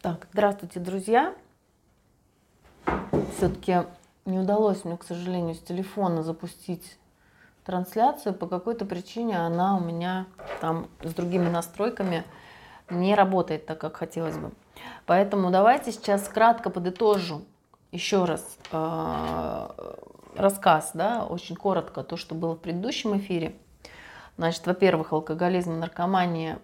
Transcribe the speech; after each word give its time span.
Так, 0.00 0.28
здравствуйте, 0.32 0.78
друзья. 0.78 1.34
Все-таки 3.36 3.78
не 4.26 4.38
удалось 4.38 4.84
мне, 4.84 4.96
к 4.96 5.02
сожалению, 5.02 5.56
с 5.56 5.58
телефона 5.58 6.22
запустить 6.22 6.96
трансляцию. 7.64 8.34
По 8.34 8.46
какой-то 8.46 8.84
причине 8.84 9.36
она 9.40 9.76
у 9.76 9.80
меня 9.80 10.26
там 10.60 10.86
с 11.02 11.12
другими 11.14 11.48
настройками 11.48 12.22
не 12.88 13.16
работает 13.16 13.66
так, 13.66 13.80
как 13.80 13.96
хотелось 13.96 14.38
бы. 14.38 14.52
Поэтому 15.04 15.50
давайте 15.50 15.90
сейчас 15.90 16.28
кратко 16.28 16.70
подытожу 16.70 17.42
еще 17.90 18.24
раз 18.24 18.56
э, 18.70 19.68
рассказ, 20.36 20.92
да, 20.94 21.26
очень 21.26 21.56
коротко, 21.56 22.04
то, 22.04 22.16
что 22.16 22.36
было 22.36 22.54
в 22.54 22.60
предыдущем 22.60 23.18
эфире. 23.18 23.56
Значит, 24.36 24.64
во-первых, 24.64 25.12
алкоголизм 25.12 25.72
и 25.72 25.76
наркомания 25.78 26.60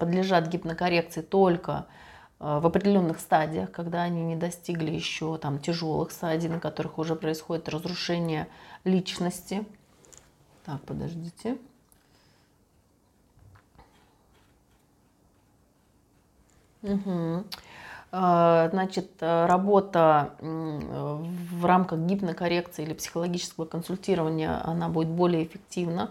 подлежат 0.00 0.48
гипнокоррекции 0.48 1.20
только 1.22 1.86
в 2.38 2.66
определенных 2.66 3.18
стадиях, 3.20 3.70
когда 3.72 4.02
они 4.02 4.22
не 4.22 4.36
достигли 4.36 4.90
еще 4.90 5.38
там 5.38 5.58
тяжелых 5.58 6.10
стадий, 6.10 6.48
на 6.48 6.60
которых 6.60 6.98
уже 6.98 7.16
происходит 7.16 7.68
разрушение 7.68 8.46
личности. 8.84 9.64
Так, 10.64 10.82
подождите. 10.82 11.56
Угу. 16.82 17.44
Значит, 18.10 19.10
работа 19.20 20.34
в 20.40 21.64
рамках 21.64 21.98
гипнокоррекции 22.00 22.84
или 22.84 22.94
психологического 22.94 23.64
консультирования, 23.64 24.60
она 24.64 24.88
будет 24.88 25.08
более 25.08 25.44
эффективна. 25.44 26.10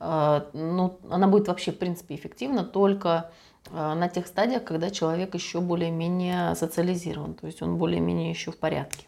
Ну, 0.00 0.98
она 1.10 1.28
будет 1.28 1.48
вообще, 1.48 1.72
в 1.72 1.78
принципе, 1.78 2.16
эффективна 2.16 2.64
только 2.64 3.30
на 3.70 4.08
тех 4.08 4.26
стадиях, 4.26 4.64
когда 4.64 4.90
человек 4.90 5.34
еще 5.34 5.60
более-менее 5.60 6.54
социализирован, 6.54 7.34
то 7.34 7.46
есть 7.46 7.62
он 7.62 7.76
более-менее 7.76 8.30
еще 8.30 8.50
в 8.50 8.56
порядке. 8.56 9.06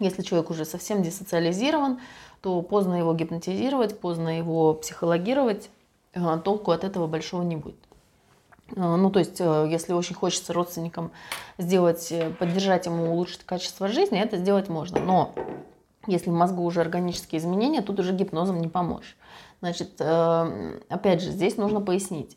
Если 0.00 0.22
человек 0.22 0.50
уже 0.50 0.64
совсем 0.64 1.02
десоциализирован, 1.02 1.98
то 2.40 2.62
поздно 2.62 2.94
его 2.94 3.14
гипнотизировать, 3.14 3.98
поздно 3.98 4.38
его 4.38 4.74
психологировать, 4.74 5.70
э, 6.14 6.38
толку 6.44 6.70
от 6.70 6.84
этого 6.84 7.08
большого 7.08 7.42
не 7.42 7.56
будет. 7.56 7.78
Э, 8.76 8.96
ну, 8.96 9.10
то 9.10 9.18
есть, 9.18 9.40
если 9.40 9.92
очень 9.92 10.14
хочется 10.14 10.52
родственникам 10.52 11.10
сделать, 11.58 12.12
поддержать 12.38 12.86
ему, 12.86 13.12
улучшить 13.12 13.44
качество 13.44 13.88
жизни, 13.88 14.20
это 14.20 14.36
сделать 14.36 14.68
можно. 14.68 15.00
Но 15.00 15.34
если 16.06 16.30
в 16.30 16.34
мозгу 16.34 16.62
уже 16.62 16.80
органические 16.80 17.40
изменения, 17.40 17.82
тут 17.82 17.98
уже 17.98 18.12
гипнозом 18.12 18.60
не 18.60 18.68
поможешь. 18.68 19.16
Значит, 19.60 20.00
опять 20.00 21.20
же, 21.20 21.30
здесь 21.32 21.56
нужно 21.56 21.80
пояснить. 21.80 22.36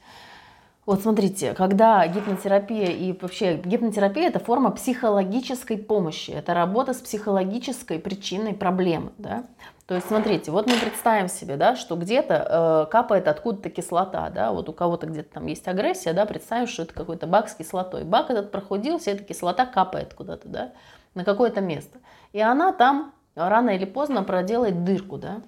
Вот 0.87 1.03
смотрите, 1.03 1.53
когда 1.53 2.07
гипнотерапия 2.07 2.87
и 2.87 3.13
вообще 3.13 3.57
гипнотерапия 3.57 4.27
это 4.27 4.39
форма 4.39 4.71
психологической 4.71 5.77
помощи, 5.77 6.31
это 6.31 6.55
работа 6.55 6.93
с 6.93 6.97
психологической 6.97 7.99
причиной 7.99 8.55
проблемы, 8.55 9.11
да. 9.19 9.43
То 9.85 9.95
есть 9.95 10.07
смотрите, 10.07 10.49
вот 10.49 10.67
мы 10.67 10.75
представим 10.77 11.27
себе, 11.27 11.55
да, 11.55 11.75
что 11.75 11.95
где-то 11.95 12.88
э, 12.88 12.91
капает 12.91 13.27
откуда-то 13.27 13.69
кислота, 13.69 14.29
да, 14.31 14.51
вот 14.51 14.69
у 14.69 14.73
кого-то 14.73 15.05
где-то 15.05 15.33
там 15.33 15.45
есть 15.45 15.67
агрессия, 15.67 16.13
да, 16.13 16.25
представим, 16.25 16.65
что 16.65 16.83
это 16.83 16.93
какой-то 16.93 17.27
бак 17.27 17.49
с 17.49 17.53
кислотой. 17.53 18.03
Бак 18.03 18.31
этот 18.31 18.51
прохудился, 18.51 19.11
эта 19.11 19.23
кислота 19.23 19.67
капает 19.67 20.16
куда-то, 20.16 20.47
да, 20.47 20.71
на 21.13 21.23
какое-то 21.23 21.61
место. 21.61 21.99
И 22.31 22.39
она 22.39 22.71
там 22.71 23.13
рано 23.35 23.69
или 23.71 23.85
поздно 23.85 24.23
проделает 24.23 24.83
дырку, 24.83 25.17
да. 25.19 25.41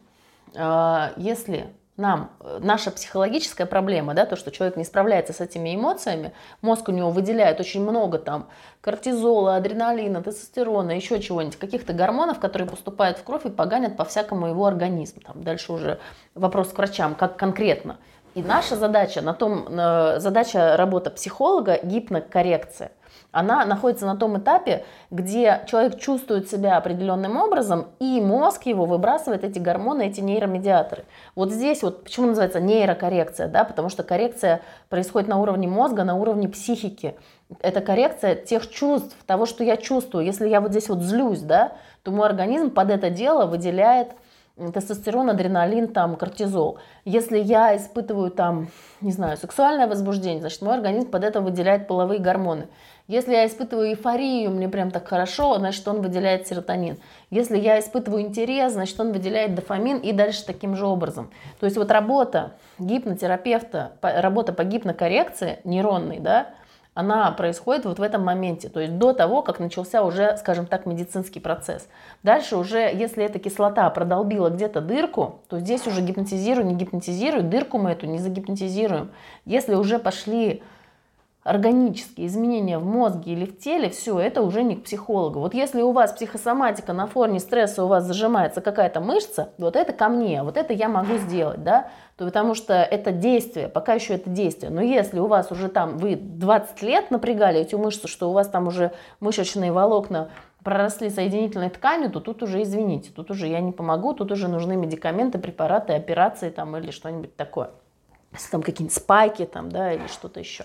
Э, 0.53 1.13
если 1.17 1.73
нам, 1.95 2.31
э, 2.39 2.59
наша 2.61 2.91
психологическая 2.91 3.67
проблема, 3.67 4.13
да, 4.13 4.25
то, 4.25 4.35
что 4.35 4.51
человек 4.51 4.77
не 4.77 4.83
справляется 4.83 5.31
с 5.33 5.41
этими 5.41 5.75
эмоциями, 5.75 6.33
мозг 6.61 6.89
у 6.89 6.91
него 6.91 7.11
выделяет 7.11 7.59
очень 7.59 7.83
много 7.83 8.17
там 8.17 8.47
кортизола, 8.81 9.55
адреналина, 9.57 10.23
тестостерона, 10.23 10.91
еще 10.91 11.21
чего-нибудь, 11.21 11.57
каких-то 11.57 11.93
гормонов, 11.93 12.39
которые 12.39 12.67
поступают 12.67 13.19
в 13.19 13.23
кровь 13.23 13.45
и 13.45 13.49
поганят 13.49 13.95
по-всякому 13.95 14.47
его 14.47 14.65
организм. 14.65 15.21
Там 15.21 15.43
дальше 15.43 15.71
уже 15.71 15.99
вопрос 16.33 16.69
к 16.69 16.77
врачам, 16.77 17.13
как 17.15 17.37
конкретно. 17.37 17.97
И 18.35 18.41
наша 18.41 18.75
задача, 18.75 19.21
на 19.21 19.33
том, 19.33 19.67
задача 20.19 20.75
работы 20.77 21.09
психолога– 21.09 21.79
гипнокоррекция– 21.83 22.91
она 23.33 23.65
находится 23.65 24.05
на 24.05 24.15
том 24.15 24.37
этапе, 24.37 24.85
где 25.09 25.63
человек 25.67 25.99
чувствует 25.99 26.49
себя 26.51 26.77
определенным 26.77 27.35
образом, 27.35 27.87
и 27.99 28.21
мозг 28.21 28.67
его 28.67 28.85
выбрасывает 28.85 29.43
эти 29.43 29.57
гормоны, 29.57 30.07
эти 30.07 30.21
нейромедиаторы. 30.21 31.05
Вот 31.35 31.51
здесь 31.51 31.81
вот, 31.81 32.03
почему 32.03 32.27
называется 32.27 32.59
нейрокоррекция, 32.59 33.47
да, 33.47 33.63
потому 33.63 33.89
что 33.89 34.03
коррекция 34.03 34.61
происходит 34.87 35.27
на 35.27 35.41
уровне 35.41 35.67
мозга, 35.67 36.03
на 36.03 36.15
уровне 36.15 36.47
психики. 36.47 37.15
Это 37.59 37.81
коррекция 37.81 38.35
тех 38.35 38.69
чувств, 38.69 39.15
того, 39.25 39.47
что 39.47 39.63
я 39.63 39.77
чувствую. 39.77 40.25
Если 40.25 40.47
я 40.47 40.61
вот 40.61 40.69
здесь 40.69 40.87
вот 40.87 40.99
злюсь, 41.01 41.41
да, 41.41 41.73
то 42.03 42.11
мой 42.11 42.27
организм 42.27 42.69
под 42.69 42.91
это 42.91 43.09
дело 43.09 43.47
выделяет 43.47 44.11
тестостерон, 44.57 45.29
адреналин, 45.29 45.87
там, 45.87 46.15
кортизол. 46.15 46.77
Если 47.05 47.39
я 47.39 47.75
испытываю 47.75 48.29
там, 48.29 48.67
не 49.01 49.11
знаю, 49.11 49.37
сексуальное 49.37 49.87
возбуждение, 49.87 50.41
значит, 50.41 50.61
мой 50.61 50.75
организм 50.75 51.09
под 51.09 51.23
это 51.23 51.41
выделяет 51.41 51.87
половые 51.87 52.19
гормоны. 52.19 52.67
Если 53.07 53.33
я 53.33 53.45
испытываю 53.45 53.89
эйфорию, 53.89 54.51
мне 54.51 54.69
прям 54.69 54.89
так 54.89 55.07
хорошо, 55.07 55.57
значит, 55.57 55.85
он 55.87 56.01
выделяет 56.01 56.47
серотонин. 56.47 56.97
Если 57.31 57.57
я 57.57 57.79
испытываю 57.79 58.21
интерес, 58.21 58.73
значит, 58.73 58.97
он 58.97 59.11
выделяет 59.11 59.55
дофамин 59.55 59.97
и 59.97 60.13
дальше 60.13 60.45
таким 60.45 60.75
же 60.75 60.85
образом. 60.85 61.29
То 61.59 61.65
есть 61.65 61.75
вот 61.75 61.91
работа 61.91 62.53
гипнотерапевта, 62.79 63.93
работа 64.01 64.53
по 64.53 64.63
гипнокоррекции 64.63 65.59
нейронной, 65.65 66.19
да, 66.19 66.51
она 66.93 67.31
происходит 67.31 67.85
вот 67.85 67.99
в 67.99 68.01
этом 68.01 68.23
моменте, 68.23 68.69
то 68.69 68.79
есть 68.79 68.97
до 68.97 69.13
того, 69.13 69.41
как 69.41 69.59
начался 69.59 70.03
уже, 70.03 70.37
скажем 70.37 70.67
так, 70.67 70.85
медицинский 70.85 71.39
процесс. 71.39 71.87
Дальше 72.21 72.55
уже, 72.55 72.79
если 72.79 73.23
эта 73.23 73.39
кислота 73.39 73.89
продолбила 73.89 74.49
где-то 74.49 74.81
дырку, 74.81 75.41
то 75.49 75.59
здесь 75.59 75.87
уже 75.87 76.01
гипнотизирую, 76.01 76.65
не 76.65 76.75
гипнотизирую, 76.75 77.43
дырку 77.43 77.79
мы 77.79 77.91
эту 77.91 78.05
не 78.05 78.19
загипнотизируем. 78.19 79.11
Если 79.45 79.73
уже 79.75 79.97
пошли 79.97 80.61
органические 81.43 82.27
изменения 82.27 82.77
в 82.77 82.85
мозге 82.85 83.33
или 83.33 83.45
в 83.45 83.57
теле, 83.59 83.89
все, 83.89 84.17
это 84.19 84.41
уже 84.41 84.63
не 84.63 84.75
к 84.75 84.83
психологу. 84.83 85.39
Вот 85.39 85.53
если 85.53 85.81
у 85.81 85.91
вас 85.91 86.13
психосоматика 86.13 86.93
на 86.93 87.07
фоне 87.07 87.39
стресса, 87.39 87.83
у 87.83 87.87
вас 87.87 88.05
зажимается 88.05 88.61
какая-то 88.61 89.01
мышца, 89.01 89.49
вот 89.57 89.75
это 89.75 89.91
ко 89.91 90.07
мне, 90.07 90.43
вот 90.43 90.57
это 90.57 90.73
я 90.73 90.87
могу 90.87 91.17
сделать, 91.17 91.63
да, 91.63 91.89
то 92.17 92.25
потому 92.25 92.55
что 92.55 92.73
это 92.73 93.11
действие, 93.11 93.67
пока 93.67 93.93
еще 93.93 94.13
это 94.13 94.29
действие. 94.29 94.71
Но 94.71 94.81
если 94.81 95.19
у 95.19 95.27
вас 95.27 95.51
уже 95.51 95.67
там, 95.67 95.97
вы 95.97 96.15
20 96.15 96.81
лет 96.81 97.11
напрягали 97.11 97.59
эти 97.59 97.75
мышцы, 97.75 98.07
что 98.07 98.29
у 98.29 98.33
вас 98.33 98.47
там 98.47 98.67
уже 98.67 98.91
мышечные 99.19 99.71
волокна 99.71 100.29
проросли 100.63 101.09
соединительной 101.09 101.69
тканью, 101.69 102.09
то 102.09 102.21
тут 102.21 102.41
уже, 102.41 102.61
извините, 102.61 103.11
тут 103.13 103.31
уже 103.31 103.47
я 103.47 103.59
не 103.59 103.73
помогу, 103.73 104.13
тут 104.13 104.31
уже 104.31 104.47
нужны 104.47 104.77
медикаменты, 104.77 105.39
препараты, 105.39 105.93
операции 105.93 106.49
там 106.49 106.77
или 106.77 106.91
что-нибудь 106.91 107.35
такое. 107.35 107.71
Если 108.31 108.49
там 108.49 108.63
какие-нибудь 108.63 108.95
спайки 108.95 109.45
там, 109.45 109.69
да, 109.69 109.91
или 109.91 110.07
что-то 110.07 110.39
еще. 110.39 110.63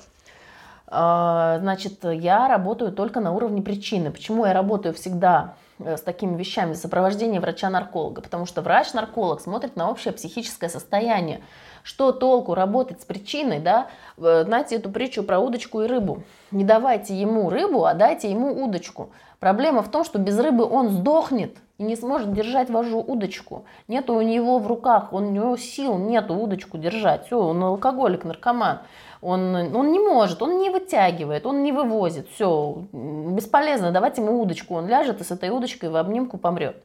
А, 0.90 1.58
значит, 1.60 2.02
я 2.04 2.48
работаю 2.48 2.92
только 2.92 3.20
на 3.20 3.32
уровне 3.32 3.60
причины. 3.62 4.10
Почему 4.10 4.46
я 4.46 4.54
работаю 4.54 4.94
всегда 4.94 5.54
э, 5.78 5.96
с 5.98 6.00
такими 6.00 6.36
вещами, 6.36 6.72
сопровождение 6.72 7.40
врача-нарколога? 7.40 8.22
Потому 8.22 8.46
что 8.46 8.62
врач-нарколог 8.62 9.40
смотрит 9.40 9.76
на 9.76 9.90
общее 9.90 10.14
психическое 10.14 10.70
состояние. 10.70 11.42
Что 11.82 12.12
толку 12.12 12.54
работать 12.54 13.02
с 13.02 13.04
причиной, 13.04 13.60
да? 13.60 13.86
Знаете 14.16 14.76
эту 14.76 14.90
притчу 14.90 15.22
про 15.22 15.38
удочку 15.38 15.82
и 15.82 15.86
рыбу. 15.86 16.22
Не 16.50 16.64
давайте 16.64 17.14
ему 17.14 17.50
рыбу, 17.50 17.84
а 17.84 17.94
дайте 17.94 18.30
ему 18.30 18.64
удочку. 18.64 19.10
Проблема 19.40 19.82
в 19.82 19.90
том, 19.90 20.04
что 20.04 20.18
без 20.18 20.38
рыбы 20.38 20.64
он 20.64 20.90
сдохнет 20.90 21.56
и 21.78 21.84
не 21.84 21.96
сможет 21.96 22.32
держать 22.32 22.70
вашу 22.70 22.98
удочку. 22.98 23.64
Нету 23.86 24.14
у 24.14 24.20
него 24.20 24.58
в 24.58 24.66
руках, 24.66 25.12
он, 25.12 25.26
у 25.26 25.30
него 25.30 25.56
сил 25.56 25.96
нету 25.96 26.34
удочку 26.34 26.76
держать. 26.76 27.26
Все, 27.26 27.38
он 27.38 27.62
алкоголик, 27.62 28.24
наркоман. 28.24 28.80
Он, 29.20 29.54
он 29.74 29.92
не 29.92 29.98
может, 29.98 30.42
он 30.42 30.58
не 30.58 30.70
вытягивает, 30.70 31.46
он 31.46 31.62
не 31.62 31.72
вывозит. 31.72 32.28
Все, 32.30 32.84
бесполезно, 32.92 33.90
давайте 33.90 34.22
ему 34.22 34.40
удочку. 34.40 34.74
Он 34.74 34.86
ляжет 34.86 35.20
и 35.20 35.24
с 35.24 35.30
этой 35.30 35.50
удочкой 35.50 35.90
в 35.90 35.96
обнимку 35.96 36.38
помрет. 36.38 36.76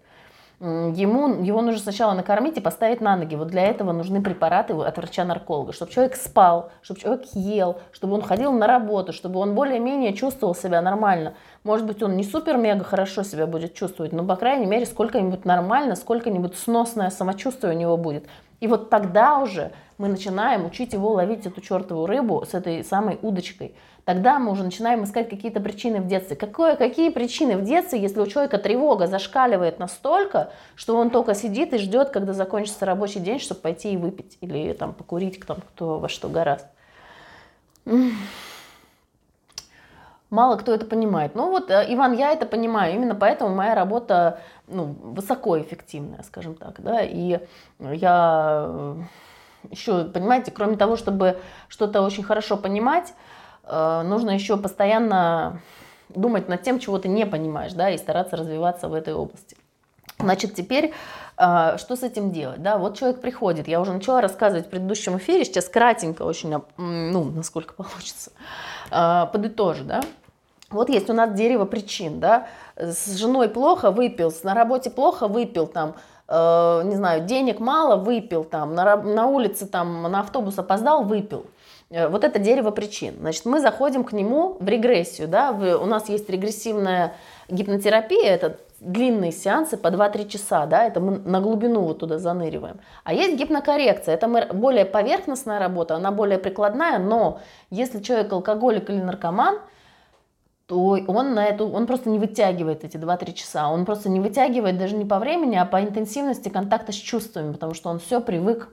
Ему, 0.60 1.44
его 1.44 1.62
нужно 1.62 1.82
сначала 1.82 2.14
накормить 2.14 2.58
и 2.58 2.62
поставить 2.62 3.02
на 3.02 3.18
ноги. 3.18 3.36
Вот 3.36 3.50
для 3.50 3.64
этого 3.64 3.92
нужны 3.92 4.22
препараты 4.22 4.74
от 4.74 4.98
врача-нарколога, 4.98 5.74
чтобы 5.74 5.92
человек 5.92 6.16
спал, 6.16 6.72
чтобы 6.82 7.02
человек 7.02 7.26
ел, 7.34 7.80
чтобы 7.92 8.14
он 8.14 8.22
ходил 8.22 8.54
на 8.54 8.66
работу, 8.66 9.12
чтобы 9.12 9.42
он 9.42 9.56
более-менее 9.56 10.14
чувствовал 10.14 10.56
себя 10.56 10.82
нормально. 10.82 11.34
Может 11.66 11.86
быть, 11.86 12.02
он 12.02 12.16
не 12.16 12.24
супер-мега 12.24 12.86
хорошо 12.86 13.24
себя 13.24 13.46
будет 13.46 13.74
чувствовать, 13.74 14.14
но, 14.14 14.24
по 14.24 14.38
крайней 14.38 14.66
мере, 14.66 14.86
сколько-нибудь 14.86 15.44
нормально, 15.44 15.98
сколько-нибудь 15.98 16.58
сносное 16.58 17.10
самочувствие 17.10 17.74
у 17.74 17.78
него 17.78 17.98
будет. 17.98 18.26
И 18.64 18.68
вот 18.68 18.90
тогда 18.90 19.40
уже 19.40 19.74
мы 19.98 20.08
начинаем 20.08 20.66
учить 20.66 20.94
его 20.94 21.12
ловить 21.12 21.46
эту 21.46 21.60
чертову 21.60 22.06
рыбу 22.06 22.46
с 22.50 22.54
этой 22.54 22.82
самой 22.86 23.20
удочкой. 23.22 23.76
Тогда 24.06 24.40
мы 24.40 24.54
уже 24.54 24.64
начинаем 24.64 25.04
искать 25.04 25.30
какие-то 25.30 25.60
причины 25.60 26.00
в 26.00 26.08
детстве. 26.08 26.38
Какое, 26.38 26.78
какие 26.78 27.10
причины 27.10 27.58
в 27.58 27.66
детстве, 27.66 28.00
если 28.00 28.22
у 28.22 28.26
человека 28.26 28.58
тревога 28.60 29.08
зашкаливает 29.08 29.80
настолько, 29.80 30.54
что 30.76 30.96
он 30.96 31.10
только 31.10 31.36
сидит 31.36 31.74
и 31.74 31.78
ждет, 31.78 32.12
когда 32.12 32.32
закончится 32.32 32.86
рабочий 32.86 33.20
день, 33.20 33.40
чтобы 33.40 33.60
пойти 33.60 33.92
и 33.92 33.98
выпить 33.98 34.38
или 34.40 34.72
там 34.72 34.94
покурить, 34.94 35.46
там, 35.46 35.58
кто 35.58 36.00
во 36.00 36.08
что 36.08 36.30
гораст. 36.30 36.68
мало 40.34 40.58
кто 40.58 40.74
это 40.74 40.86
понимает. 40.86 41.36
Ну 41.36 41.52
вот, 41.52 41.70
э, 41.70 41.86
Иван, 41.90 42.14
я 42.14 42.32
это 42.32 42.46
понимаю, 42.46 42.96
именно 42.96 43.14
поэтому 43.14 43.54
моя 43.54 43.76
работа 43.76 44.40
ну, 44.68 44.96
высокоэффективная, 45.02 46.24
скажем 46.24 46.56
так, 46.56 46.82
да, 46.82 47.02
и 47.02 47.40
я 47.80 48.66
э, 48.68 48.96
еще, 49.72 50.06
понимаете, 50.06 50.52
кроме 50.52 50.78
того, 50.78 50.96
чтобы 50.96 51.40
что-то 51.68 52.02
очень 52.02 52.24
хорошо 52.24 52.58
понимать, 52.58 53.14
э, 53.64 54.02
нужно 54.06 54.32
еще 54.32 54.58
постоянно 54.58 55.62
думать 56.10 56.48
над 56.48 56.62
тем, 56.64 56.80
чего 56.80 56.98
ты 56.98 57.08
не 57.08 57.26
понимаешь, 57.26 57.74
да, 57.74 57.90
и 57.90 57.98
стараться 57.98 58.38
развиваться 58.38 58.88
в 58.88 58.94
этой 58.94 59.14
области. 59.14 59.58
Значит, 60.20 60.54
теперь 60.56 60.94
что 61.36 61.96
с 61.96 62.04
этим 62.04 62.32
делать? 62.32 62.62
Да, 62.62 62.78
вот 62.78 62.96
человек 62.96 63.20
приходит, 63.20 63.68
я 63.68 63.82
уже 63.82 63.92
начала 63.92 64.22
рассказывать 64.22 64.68
в 64.68 64.70
предыдущем 64.70 65.18
эфире, 65.18 65.44
сейчас 65.44 65.68
кратенько 65.68 66.22
очень, 66.22 66.54
ну, 66.78 67.24
насколько 67.24 67.74
получится, 67.84 68.32
подытожу, 68.92 69.84
да. 69.84 70.02
Вот 70.70 70.90
есть 70.90 71.10
у 71.10 71.14
нас 71.14 71.34
дерево 71.34 71.66
причин, 71.66 72.20
да, 72.20 72.48
с 72.76 73.16
женой 73.18 73.50
плохо 73.50 73.92
выпил, 73.92 74.34
на 74.44 74.54
работе 74.54 74.90
плохо 74.90 75.28
выпил, 75.28 75.68
там, 75.68 75.96
э, 76.28 76.82
не 76.86 76.96
знаю, 76.96 77.26
денег 77.26 77.60
мало 77.60 77.96
выпил, 77.96 78.44
там, 78.44 78.74
на, 78.74 78.96
на 78.96 79.28
улице, 79.28 79.68
там, 79.68 80.04
на 80.04 80.22
автобус 80.22 80.58
опоздал, 80.58 81.04
выпил. 81.04 81.46
Э, 81.90 82.08
вот 82.08 82.24
это 82.24 82.40
дерево 82.40 82.72
причин. 82.72 83.16
Значит, 83.20 83.46
мы 83.46 83.60
заходим 83.60 84.04
к 84.04 84.14
нему 84.14 84.58
в 84.60 84.68
регрессию, 84.68 85.28
да, 85.28 85.52
в, 85.52 85.78
у 85.78 85.86
нас 85.86 86.10
есть 86.10 86.30
регрессивная 86.30 87.16
гипнотерапия, 87.50 88.32
это 88.32 88.58
длинные 88.80 89.32
сеансы 89.32 89.78
по 89.78 89.88
2-3 89.88 90.28
часа, 90.28 90.66
да, 90.66 90.86
это 90.86 91.00
мы 91.00 91.20
на 91.20 91.40
глубину 91.40 91.82
вот 91.82 92.00
туда 92.00 92.18
заныриваем. 92.18 92.80
А 93.04 93.14
есть 93.14 93.38
гипнокоррекция, 93.38 94.16
это 94.16 94.28
мы, 94.28 94.46
более 94.52 94.86
поверхностная 94.86 95.60
работа, 95.60 95.96
она 95.96 96.12
более 96.12 96.38
прикладная, 96.38 97.00
но 97.00 97.40
если 97.70 98.02
человек 98.02 98.34
алкоголик 98.34 98.90
или 98.90 99.00
наркоман, 99.00 99.60
то 100.66 100.80
он 100.80 101.34
на 101.34 101.46
эту, 101.46 101.68
он 101.68 101.88
просто 101.88 102.10
не 102.10 102.20
вытягивает 102.20 102.84
эти 102.84 102.98
2-3 102.98 103.34
часа. 103.34 103.70
Он 103.70 103.86
просто 103.86 104.10
не 104.10 104.20
вытягивает 104.20 104.78
даже 104.78 104.96
не 104.96 105.06
по 105.06 105.20
времени, 105.20 105.56
а 105.56 105.66
по 105.66 105.84
интенсивности 105.84 106.50
контакта 106.50 106.92
с 106.92 106.96
чувствами, 106.96 107.52
потому 107.52 107.74
что 107.74 107.90
он 107.90 108.00
все 108.00 108.22
привык 108.22 108.70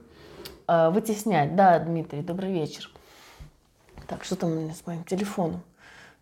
э, 0.67 0.89
вытеснять. 0.89 1.55
Да, 1.55 1.79
Дмитрий, 1.79 2.21
добрый 2.21 2.53
вечер. 2.53 2.89
Так, 4.07 4.23
что 4.23 4.35
там 4.35 4.51
у 4.51 4.55
меня 4.55 4.73
с 4.73 4.85
моим 4.85 5.03
телефоном? 5.03 5.61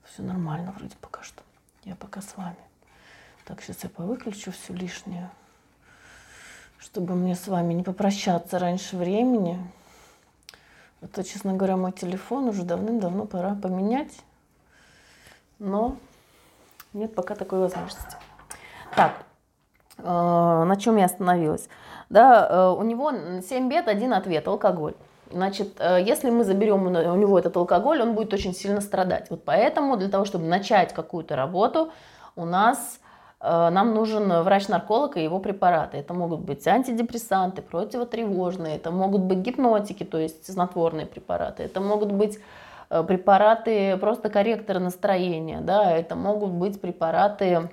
Все 0.04 0.24
нормально 0.24 0.74
вроде 0.78 0.96
пока 1.00 1.22
что. 1.22 1.44
Я 1.84 1.96
пока 1.96 2.22
с 2.22 2.36
вами. 2.36 2.58
Так, 3.46 3.62
сейчас 3.62 3.84
я 3.84 3.90
повыключу 3.90 4.52
все 4.52 4.74
лишнее, 4.74 5.30
чтобы 6.80 7.16
мне 7.16 7.36
с 7.36 7.48
вами 7.48 7.74
не 7.74 7.84
попрощаться 7.84 8.58
раньше 8.58 8.98
времени. 8.98 9.60
Это, 11.02 11.24
честно 11.24 11.54
говоря, 11.54 11.78
мой 11.78 11.92
телефон 11.92 12.50
уже 12.50 12.64
давным-давно 12.64 13.26
пора 13.26 13.56
поменять 13.56 14.12
но 15.60 15.98
нет 16.94 17.14
пока 17.14 17.36
такой 17.36 17.60
возможности. 17.60 18.16
Так, 18.96 19.14
э, 19.98 20.04
на 20.04 20.76
чем 20.78 20.98
я 20.98 21.06
остановилась? 21.06 21.70
Да, 22.10 22.48
э, 22.50 22.70
у 22.72 22.82
него 22.84 23.12
7 23.42 23.70
бед, 23.70 23.88
один 23.88 24.14
ответ– 24.14 24.48
алкоголь. 24.48 24.96
Значит, 25.32 25.76
э, 25.80 26.02
если 26.02 26.32
мы 26.32 26.44
заберем 26.44 26.88
у 26.88 27.16
него 27.16 27.38
этот 27.38 27.56
алкоголь, 27.58 28.02
он 28.02 28.16
будет 28.16 28.34
очень 28.34 28.56
сильно 28.56 28.82
страдать. 28.82 29.30
Вот 29.30 29.44
поэтому 29.46 29.98
для 29.98 30.10
того, 30.10 30.26
чтобы 30.26 30.46
начать 30.46 30.94
какую-то 30.94 31.36
работу, 31.36 31.92
у 32.36 32.46
нас 32.46 33.00
нам 33.42 33.94
нужен 33.94 34.44
врач-нарколог 34.44 35.16
и 35.16 35.24
его 35.24 35.40
препараты. 35.40 35.96
Это 35.96 36.14
могут 36.14 36.42
быть 36.42 36.68
антидепрессанты, 36.68 37.62
противотревожные, 37.62 38.76
это 38.76 38.92
могут 38.92 39.22
быть 39.22 39.38
гипнотики, 39.38 40.04
то 40.04 40.18
есть 40.18 40.52
снотворные 40.52 41.06
препараты, 41.06 41.64
это 41.64 41.80
могут 41.80 42.12
быть 42.12 42.38
препараты 42.90 43.98
просто 43.98 44.30
корректоры 44.30 44.80
настроения, 44.80 45.62
да, 45.62 45.92
это 45.92 46.16
могут 46.16 46.52
быть 46.52 46.82
препараты, 46.82 47.70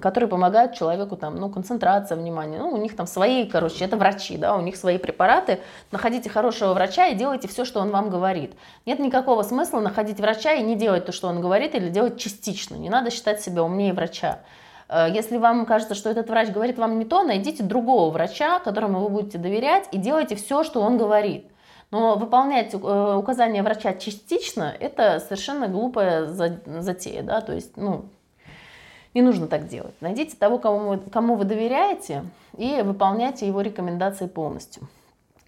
которые 0.00 0.28
помогают 0.28 0.74
человеку 0.74 1.16
там, 1.16 1.36
ну, 1.36 1.50
концентрация 1.50 2.16
внимания, 2.16 2.58
ну, 2.58 2.70
у 2.70 2.76
них 2.76 2.94
там 2.94 3.08
свои, 3.08 3.44
короче, 3.44 3.84
это 3.84 3.96
врачи, 3.96 4.36
да, 4.36 4.54
у 4.54 4.60
них 4.60 4.76
свои 4.76 4.98
препараты. 4.98 5.58
Находите 5.90 6.30
хорошего 6.30 6.74
врача 6.74 7.06
и 7.06 7.16
делайте 7.16 7.48
все, 7.48 7.64
что 7.64 7.80
он 7.80 7.90
вам 7.90 8.08
говорит. 8.08 8.54
Нет 8.86 9.00
никакого 9.00 9.42
смысла 9.42 9.80
находить 9.80 10.20
врача 10.20 10.52
и 10.52 10.62
не 10.62 10.76
делать 10.76 11.06
то, 11.06 11.12
что 11.12 11.26
он 11.26 11.40
говорит, 11.40 11.74
или 11.74 11.88
делать 11.88 12.18
частично. 12.18 12.76
Не 12.76 12.88
надо 12.88 13.10
считать 13.10 13.40
себя 13.40 13.64
умнее 13.64 13.92
врача. 13.92 14.38
Э, 14.88 15.08
если 15.12 15.38
вам 15.38 15.66
кажется, 15.66 15.96
что 15.96 16.08
этот 16.08 16.28
врач 16.28 16.50
говорит 16.50 16.78
вам 16.78 16.96
не 16.96 17.04
то, 17.04 17.24
найдите 17.24 17.64
другого 17.64 18.12
врача, 18.12 18.60
которому 18.60 19.00
вы 19.00 19.08
будете 19.08 19.38
доверять, 19.38 19.88
и 19.90 19.98
делайте 19.98 20.36
все, 20.36 20.62
что 20.62 20.80
он 20.80 20.98
говорит. 20.98 21.50
Но 21.90 22.16
выполнять 22.16 22.74
э, 22.74 23.14
указания 23.16 23.62
врача 23.62 23.94
частично– 23.94 24.74
это 24.80 25.20
совершенно 25.20 25.68
глупая 25.68 26.26
затея. 26.26 27.22
Да? 27.22 27.40
То 27.40 27.54
есть, 27.54 27.76
ну, 27.76 28.06
не 29.14 29.22
нужно 29.22 29.46
так 29.46 29.68
делать. 29.68 29.94
Найдите 30.00 30.36
того, 30.36 30.58
кому 30.58 30.88
вы, 30.90 30.98
кому 30.98 31.36
вы 31.36 31.44
доверяете, 31.44 32.24
и 32.56 32.82
выполняйте 32.82 33.46
его 33.46 33.62
рекомендации 33.62 34.26
полностью. 34.26 34.88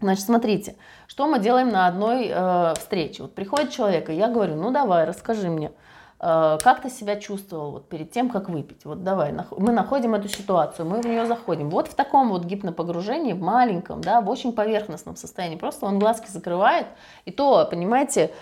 Значит, 0.01 0.25
смотрите, 0.25 0.77
что 1.07 1.27
мы 1.27 1.41
делаем 1.41 1.69
на 1.69 1.87
одной 1.87 2.29
э, 2.31 2.75
встрече. 2.79 3.25
Вот 3.25 3.35
приходит 3.35 3.71
человек, 3.71 4.09
и 4.09 4.15
я 4.15 4.29
говорю, 4.29 4.57
ну 4.57 4.71
давай, 4.71 5.05
расскажи 5.05 5.51
мне, 5.51 5.73
как 6.21 6.83
ты 6.83 6.91
себя 6.91 7.17
чувствовал 7.17 7.71
вот 7.71 7.89
перед 7.89 8.11
тем, 8.11 8.29
как 8.29 8.51
выпить? 8.51 8.85
Вот 8.85 9.03
давай, 9.03 9.35
мы 9.57 9.73
находим 9.73 10.15
эту 10.15 10.29
ситуацию, 10.29 10.87
мы 10.87 11.01
в 11.01 11.07
нее 11.07 11.25
заходим. 11.25 11.71
Вот 11.71 11.89
в 11.89 11.95
таком 11.95 12.29
вот 12.29 12.45
гипнопогружении, 12.45 13.33
в 13.33 13.41
маленьком, 13.41 14.03
да, 14.03 14.21
в 14.21 14.29
очень 14.29 14.53
поверхностном 14.53 15.17
состоянии. 15.17 15.57
Просто 15.57 15.87
он 15.87 15.99
глазки 15.99 16.29
закрывает, 16.29 16.87
и 17.25 17.31
то, 17.31 17.67
понимаете, 17.71 18.33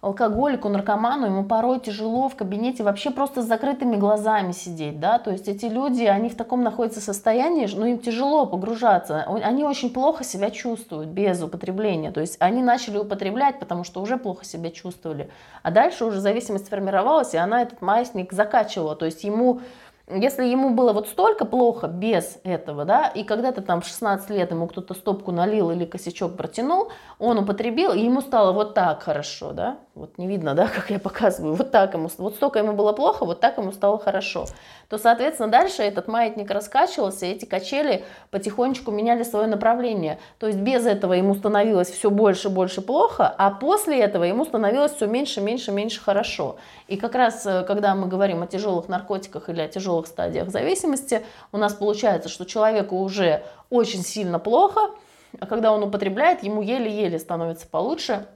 алкоголику, 0.00 0.68
наркоману, 0.68 1.26
ему 1.26 1.44
порой 1.44 1.80
тяжело 1.80 2.28
в 2.28 2.36
кабинете 2.36 2.84
вообще 2.84 3.10
просто 3.10 3.42
с 3.42 3.46
закрытыми 3.46 3.96
глазами 3.96 4.52
сидеть, 4.52 5.00
да, 5.00 5.18
то 5.18 5.32
есть 5.32 5.48
эти 5.48 5.66
люди, 5.66 6.04
они 6.04 6.28
в 6.28 6.36
таком 6.36 6.62
находятся 6.62 7.00
состоянии, 7.00 7.68
ну 7.74 7.84
им 7.84 7.98
тяжело 7.98 8.46
погружаться, 8.46 9.24
они 9.24 9.64
очень 9.64 9.92
плохо 9.92 10.22
себя 10.22 10.50
чувствуют 10.50 11.08
без 11.08 11.42
употребления, 11.42 12.12
то 12.12 12.20
есть 12.20 12.36
они 12.38 12.62
начали 12.62 12.96
употреблять, 12.96 13.58
потому 13.58 13.82
что 13.82 14.00
уже 14.00 14.18
плохо 14.18 14.44
себя 14.44 14.70
чувствовали, 14.70 15.30
а 15.64 15.72
дальше 15.72 16.04
уже 16.04 16.20
зависимость 16.20 16.68
формировалась, 16.68 17.34
и 17.34 17.36
она 17.36 17.62
этот 17.62 17.82
маятник 17.82 18.32
закачивала, 18.32 18.94
то 18.94 19.04
есть 19.04 19.24
ему 19.24 19.62
если 20.10 20.44
ему 20.44 20.70
было 20.70 20.92
вот 20.92 21.08
столько 21.08 21.44
плохо 21.44 21.86
без 21.86 22.38
этого, 22.42 22.84
да, 22.84 23.08
и 23.08 23.24
когда-то 23.24 23.60
там 23.60 23.82
в 23.82 23.86
16 23.86 24.30
лет 24.30 24.50
ему 24.50 24.66
кто-то 24.66 24.94
стопку 24.94 25.32
налил 25.32 25.70
или 25.70 25.84
косячок 25.84 26.36
протянул, 26.36 26.90
он 27.18 27.38
употребил, 27.38 27.92
и 27.92 28.00
ему 28.00 28.20
стало 28.20 28.52
вот 28.52 28.74
так 28.74 29.02
хорошо, 29.02 29.52
да, 29.52 29.78
вот 29.94 30.16
не 30.16 30.26
видно, 30.26 30.54
да, 30.54 30.68
как 30.74 30.90
я 30.90 30.98
показываю, 30.98 31.54
вот 31.54 31.70
так 31.70 31.94
ему, 31.94 32.08
вот 32.18 32.34
столько 32.34 32.58
ему 32.58 32.72
было 32.72 32.92
плохо, 32.92 33.24
вот 33.26 33.40
так 33.40 33.58
ему 33.58 33.72
стало 33.72 33.98
хорошо, 33.98 34.46
то, 34.88 34.96
соответственно, 34.96 35.50
дальше 35.50 35.82
этот 35.82 36.08
маятник 36.08 36.50
раскачивался, 36.50 37.26
и 37.26 37.30
эти 37.30 37.44
качели 37.44 38.04
потихонечку 38.30 38.90
меняли 38.90 39.22
свое 39.22 39.46
направление, 39.46 40.18
то 40.38 40.46
есть 40.46 40.58
без 40.58 40.86
этого 40.86 41.12
ему 41.12 41.34
становилось 41.34 41.90
все 41.90 42.10
больше, 42.10 42.48
больше 42.48 42.80
плохо, 42.80 43.34
а 43.36 43.50
после 43.50 44.00
этого 44.00 44.24
ему 44.24 44.44
становилось 44.44 44.92
все 44.92 45.06
меньше, 45.06 45.40
меньше, 45.40 45.70
меньше 45.70 46.00
хорошо. 46.00 46.56
И 46.86 46.96
как 46.96 47.14
раз, 47.14 47.44
э, 47.44 47.64
когда 47.64 47.94
мы 47.94 48.06
говорим 48.06 48.42
о 48.42 48.46
тяжелых 48.46 48.88
наркотиках 48.88 49.50
или 49.50 49.60
о 49.60 49.68
тяжелых 49.68 49.97
стадиях 50.06 50.50
зависимости, 50.50 51.24
у 51.52 51.56
нас 51.56 51.74
получается, 51.74 52.28
что 52.28 52.44
человеку 52.44 52.96
уже 52.96 53.42
очень 53.70 54.02
сильно 54.02 54.38
плохо, 54.38 54.90
а 55.38 55.46
когда 55.46 55.72
он 55.72 55.82
употребляет, 55.82 56.42
ему 56.42 56.62
еле-еле 56.62 57.18
становится 57.18 57.66
получше, 57.66 58.26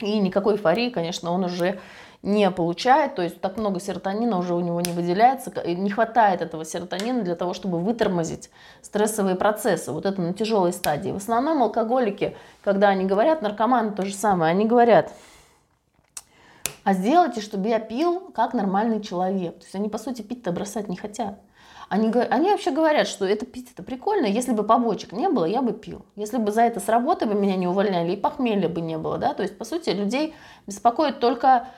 и 0.00 0.18
никакой 0.18 0.54
эйфории, 0.54 0.90
конечно, 0.90 1.30
он 1.30 1.44
уже 1.44 1.78
не 2.24 2.50
получает, 2.50 3.14
то 3.14 3.22
есть 3.22 3.40
так 3.40 3.58
много 3.58 3.80
серотонина 3.80 4.38
уже 4.38 4.54
у 4.54 4.60
него 4.60 4.80
не 4.80 4.92
выделяется, 4.92 5.52
не 5.66 5.90
хватает 5.90 6.40
этого 6.40 6.64
серотонина 6.64 7.22
для 7.22 7.34
того, 7.34 7.52
чтобы 7.52 7.78
вытормозить 7.78 8.50
стрессовые 8.80 9.36
процессы, 9.36 9.92
вот 9.92 10.06
это 10.06 10.22
на 10.22 10.32
тяжелой 10.32 10.72
стадии. 10.72 11.10
В 11.10 11.16
основном 11.16 11.62
алкоголики, 11.62 12.34
когда 12.62 12.88
они 12.88 13.04
говорят, 13.04 13.42
наркоманы 13.42 13.92
то 13.92 14.06
же 14.06 14.14
самое, 14.14 14.52
они 14.52 14.64
говорят, 14.64 15.12
а 16.84 16.92
сделайте, 16.92 17.40
чтобы 17.40 17.68
я 17.68 17.80
пил 17.80 18.30
как 18.34 18.54
нормальный 18.54 19.00
человек. 19.00 19.58
То 19.58 19.64
есть 19.64 19.74
они, 19.74 19.88
по 19.88 19.98
сути, 19.98 20.22
пить-то 20.22 20.52
бросать 20.52 20.88
не 20.88 20.96
хотят. 20.96 21.40
Они, 21.88 22.10
они 22.10 22.50
вообще 22.50 22.70
говорят, 22.70 23.08
что 23.08 23.26
это 23.26 23.44
пить 23.46 23.70
это 23.72 23.82
прикольно, 23.82 24.26
если 24.26 24.52
бы 24.52 24.64
побочек 24.64 25.12
не 25.12 25.28
было, 25.28 25.44
я 25.44 25.62
бы 25.62 25.72
пил. 25.72 26.04
Если 26.16 26.38
бы 26.38 26.50
за 26.50 26.62
это 26.62 26.80
с 26.80 26.88
работы 26.88 27.26
бы 27.26 27.34
меня 27.34 27.56
не 27.56 27.66
увольняли, 27.66 28.12
и 28.12 28.16
похмелья 28.16 28.68
бы 28.68 28.80
не 28.80 28.96
было, 28.96 29.18
да, 29.18 29.34
то 29.34 29.42
есть, 29.42 29.58
по 29.58 29.64
сути, 29.64 29.90
людей 29.90 30.34
беспокоит 30.66 31.20
только 31.20 31.68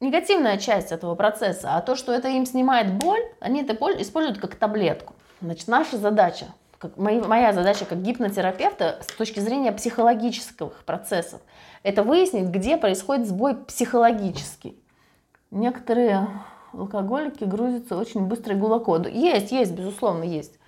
негативная 0.00 0.58
часть 0.58 0.92
этого 0.92 1.14
процесса, 1.14 1.76
а 1.76 1.80
то, 1.80 1.94
что 1.94 2.12
это 2.12 2.28
им 2.28 2.44
снимает 2.44 2.94
боль, 2.94 3.22
они 3.38 3.62
это 3.62 3.74
используют 4.00 4.38
как 4.38 4.56
таблетку. 4.56 5.14
Значит, 5.40 5.68
наша 5.68 5.96
задача, 5.96 6.46
как, 6.78 6.96
моя 6.96 7.52
задача 7.52 7.84
как 7.84 8.02
гипнотерапевта 8.02 8.98
с 9.00 9.12
точки 9.14 9.40
зрения 9.40 9.72
психологических 9.72 10.84
процессов, 10.84 11.40
это 11.82 12.02
выяснить, 12.02 12.48
где 12.48 12.76
происходит 12.76 13.26
сбой 13.28 13.56
психологический. 13.56 14.78
Некоторые 15.50 16.28
алкоголики 16.72 17.44
грузятся 17.44 17.96
очень 17.96 18.26
быстро 18.26 18.54
и 18.54 18.58
глубоко. 18.58 18.96
Есть, 18.98 19.50
есть, 19.52 19.72
безусловно, 19.72 20.24
есть. 20.24 20.58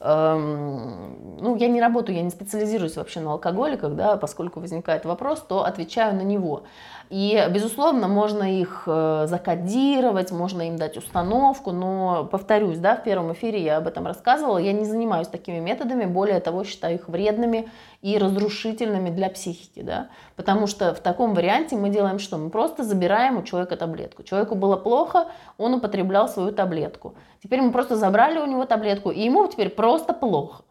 эм, 0.00 1.38
ну, 1.40 1.56
я 1.56 1.68
не 1.68 1.80
работаю, 1.80 2.16
я 2.16 2.22
не 2.22 2.30
специализируюсь 2.30 2.96
вообще 2.96 3.20
на 3.20 3.32
алкоголиках, 3.32 3.94
да, 3.94 4.16
поскольку 4.16 4.60
возникает 4.60 5.04
вопрос, 5.04 5.40
то 5.40 5.64
отвечаю 5.64 6.14
на 6.16 6.22
него. 6.22 6.64
И, 7.10 7.46
безусловно, 7.50 8.08
можно 8.08 8.60
их 8.60 8.84
э, 8.86 9.26
закодировать, 9.28 10.32
можно 10.32 10.62
им 10.68 10.76
дать 10.76 10.96
установку, 10.96 11.70
но, 11.70 12.26
повторюсь, 12.30 12.78
да, 12.78 12.96
в 12.96 13.04
первом 13.04 13.32
эфире 13.34 13.62
я 13.62 13.76
об 13.76 13.86
этом 13.86 14.06
рассказывала, 14.06 14.58
я 14.58 14.72
не 14.72 14.84
занимаюсь 14.84 15.28
такими 15.28 15.58
методами, 15.58 16.06
более 16.06 16.40
того, 16.40 16.64
считаю 16.64 16.96
их 16.96 17.08
вредными 17.08 17.68
и 18.00 18.16
разрушительными 18.18 19.10
для 19.10 19.28
психики, 19.28 19.82
да, 19.82 20.08
потому 20.36 20.66
что 20.66 20.94
в 20.94 21.00
таком 21.00 21.34
варианте 21.34 21.76
мы 21.76 21.90
делаем 21.90 22.18
что? 22.18 22.38
Мы 22.38 22.50
просто 22.50 22.82
забираем 22.82 23.38
у 23.38 23.42
человека 23.42 23.76
таблетку. 23.76 24.22
Человеку 24.22 24.54
было 24.54 24.76
плохо, 24.76 25.26
он 25.58 25.74
употреблял 25.74 26.28
свою 26.28 26.52
таблетку. 26.52 27.14
Теперь 27.42 27.60
мы 27.60 27.70
просто 27.70 27.96
забрали 27.96 28.38
у 28.38 28.46
него 28.46 28.64
таблетку, 28.64 29.10
и 29.10 29.20
ему 29.20 29.46
теперь 29.46 29.68
просто 29.68 30.14
плохо. 30.14 30.64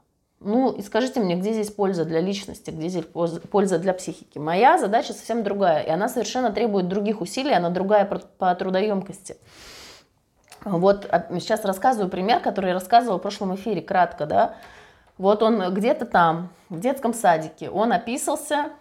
Ну 0.46 0.72
и 0.74 0.82
скажите 0.82 1.22
мне, 1.22 1.36
где 1.36 1.54
здесь 1.54 1.72
польза 1.72 2.04
для 2.04 2.20
личности, 2.20 2.70
где 2.70 2.90
здесь 2.90 3.06
польза 3.06 3.80
для 3.80 3.94
психики? 3.94 4.38
Моя 4.38 4.78
задача 4.78 5.14
совсем 5.14 5.42
другая, 5.42 5.84
и 5.84 5.90
она 5.90 6.10
совершенно 6.10 6.52
требует 6.52 6.90
других 6.90 7.22
усилий, 7.22 7.54
она 7.54 7.70
другая 7.70 8.06
по 8.06 8.54
трудоемкости. 8.54 9.38
Вот 10.66 11.10
сейчас 11.40 11.64
рассказываю 11.64 12.10
пример, 12.10 12.42
который 12.42 12.68
я 12.68 12.74
рассказывала 12.74 13.20
в 13.20 13.22
прошлом 13.22 13.56
эфире, 13.56 13.82
кратко, 13.82 14.26
да. 14.26 14.56
Вот 15.18 15.44
он 15.44 15.74
где-то 15.74 16.06
там, 16.06 16.50
в 16.70 16.80
детском 16.80 17.14
садике, 17.14 17.70
он 17.70 17.94
описался, 17.94 18.72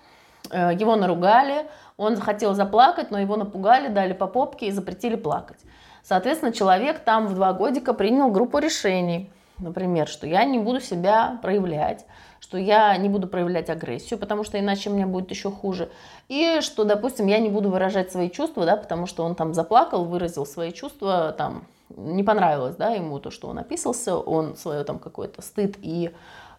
э, 0.50 0.70
его 0.74 0.96
наругали, 0.96 1.66
он 1.96 2.16
захотел 2.16 2.54
заплакать, 2.54 3.10
но 3.10 3.20
его 3.20 3.36
напугали, 3.36 3.88
дали 3.88 4.14
по 4.14 4.26
попке 4.26 4.66
и 4.66 4.70
запретили 4.72 5.14
плакать. 5.14 5.58
Соответственно, 6.02 6.52
человек 6.52 7.00
там 7.00 7.28
в 7.28 7.34
два 7.34 7.52
годика 7.52 7.94
принял 7.94 8.30
группу 8.30 8.58
решений– 8.58 9.30
например, 9.62 10.08
что 10.08 10.26
я 10.26 10.44
не 10.44 10.58
буду 10.58 10.80
себя 10.80 11.38
проявлять, 11.42 12.04
что 12.40 12.58
я 12.58 12.96
не 12.96 13.08
буду 13.08 13.28
проявлять 13.28 13.70
агрессию, 13.70 14.18
потому 14.18 14.44
что 14.44 14.58
иначе 14.58 14.90
мне 14.90 15.06
будет 15.06 15.30
еще 15.30 15.50
хуже. 15.50 15.90
И 16.28 16.58
что, 16.60 16.84
допустим, 16.84 17.26
я 17.26 17.38
не 17.38 17.48
буду 17.48 17.70
выражать 17.70 18.12
свои 18.12 18.28
чувства, 18.28 18.66
да, 18.66 18.76
потому 18.76 19.06
что 19.06 19.24
он 19.24 19.34
там 19.34 19.54
заплакал, 19.54 20.04
выразил 20.04 20.44
свои 20.44 20.72
чувства, 20.72 21.34
там, 21.38 21.64
не 21.96 22.22
понравилось, 22.22 22.76
да, 22.76 22.90
ему 22.90 23.18
то, 23.20 23.30
что 23.30 23.48
он 23.48 23.58
описался, 23.58 24.16
он 24.16 24.56
свое 24.56 24.84
там 24.84 24.98
какой-то 24.98 25.40
стыд 25.40 25.76
и 25.80 26.10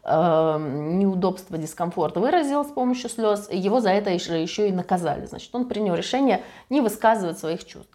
э, 0.04 0.58
неудобство, 0.60 1.58
дискомфорт 1.58 2.18
выразил 2.18 2.64
с 2.64 2.72
помощью 2.72 3.10
слез, 3.10 3.50
его 3.52 3.80
за 3.80 3.90
это 3.90 4.10
еще, 4.10 4.42
еще 4.42 4.70
и 4.70 4.72
наказали. 4.72 5.26
Значит, 5.26 5.54
он 5.54 5.68
принял 5.68 5.96
решение 5.96 6.42
не 6.70 6.82
высказывать 6.82 7.40
своих 7.40 7.66
чувств. 7.66 7.92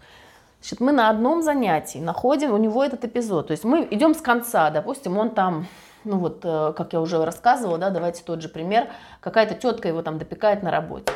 Значит, 0.60 0.80
мы 0.80 0.92
на 0.92 1.08
одном 1.08 1.42
занятии 1.42 1.98
находим 1.98 2.52
у 2.52 2.56
него 2.56 2.82
этот 2.84 3.04
эпизод. 3.04 3.48
То 3.48 3.52
есть 3.52 3.64
мы 3.64 3.86
идем 3.90 4.14
с 4.14 4.20
конца, 4.20 4.70
допустим, 4.70 5.16
он 5.16 5.30
там, 5.30 5.66
ну 6.04 6.18
вот, 6.18 6.40
э, 6.44 6.72
как 6.76 6.92
я 6.92 7.00
уже 7.00 7.24
рассказывала, 7.24 7.78
да, 7.78 7.90
давайте 7.90 8.22
тот 8.24 8.42
же 8.42 8.48
пример, 8.48 8.88
какая-то 9.20 9.54
тетка 9.54 9.88
его 9.88 10.02
там 10.02 10.18
допекает 10.18 10.62
на 10.62 10.70
работе. 10.70 11.12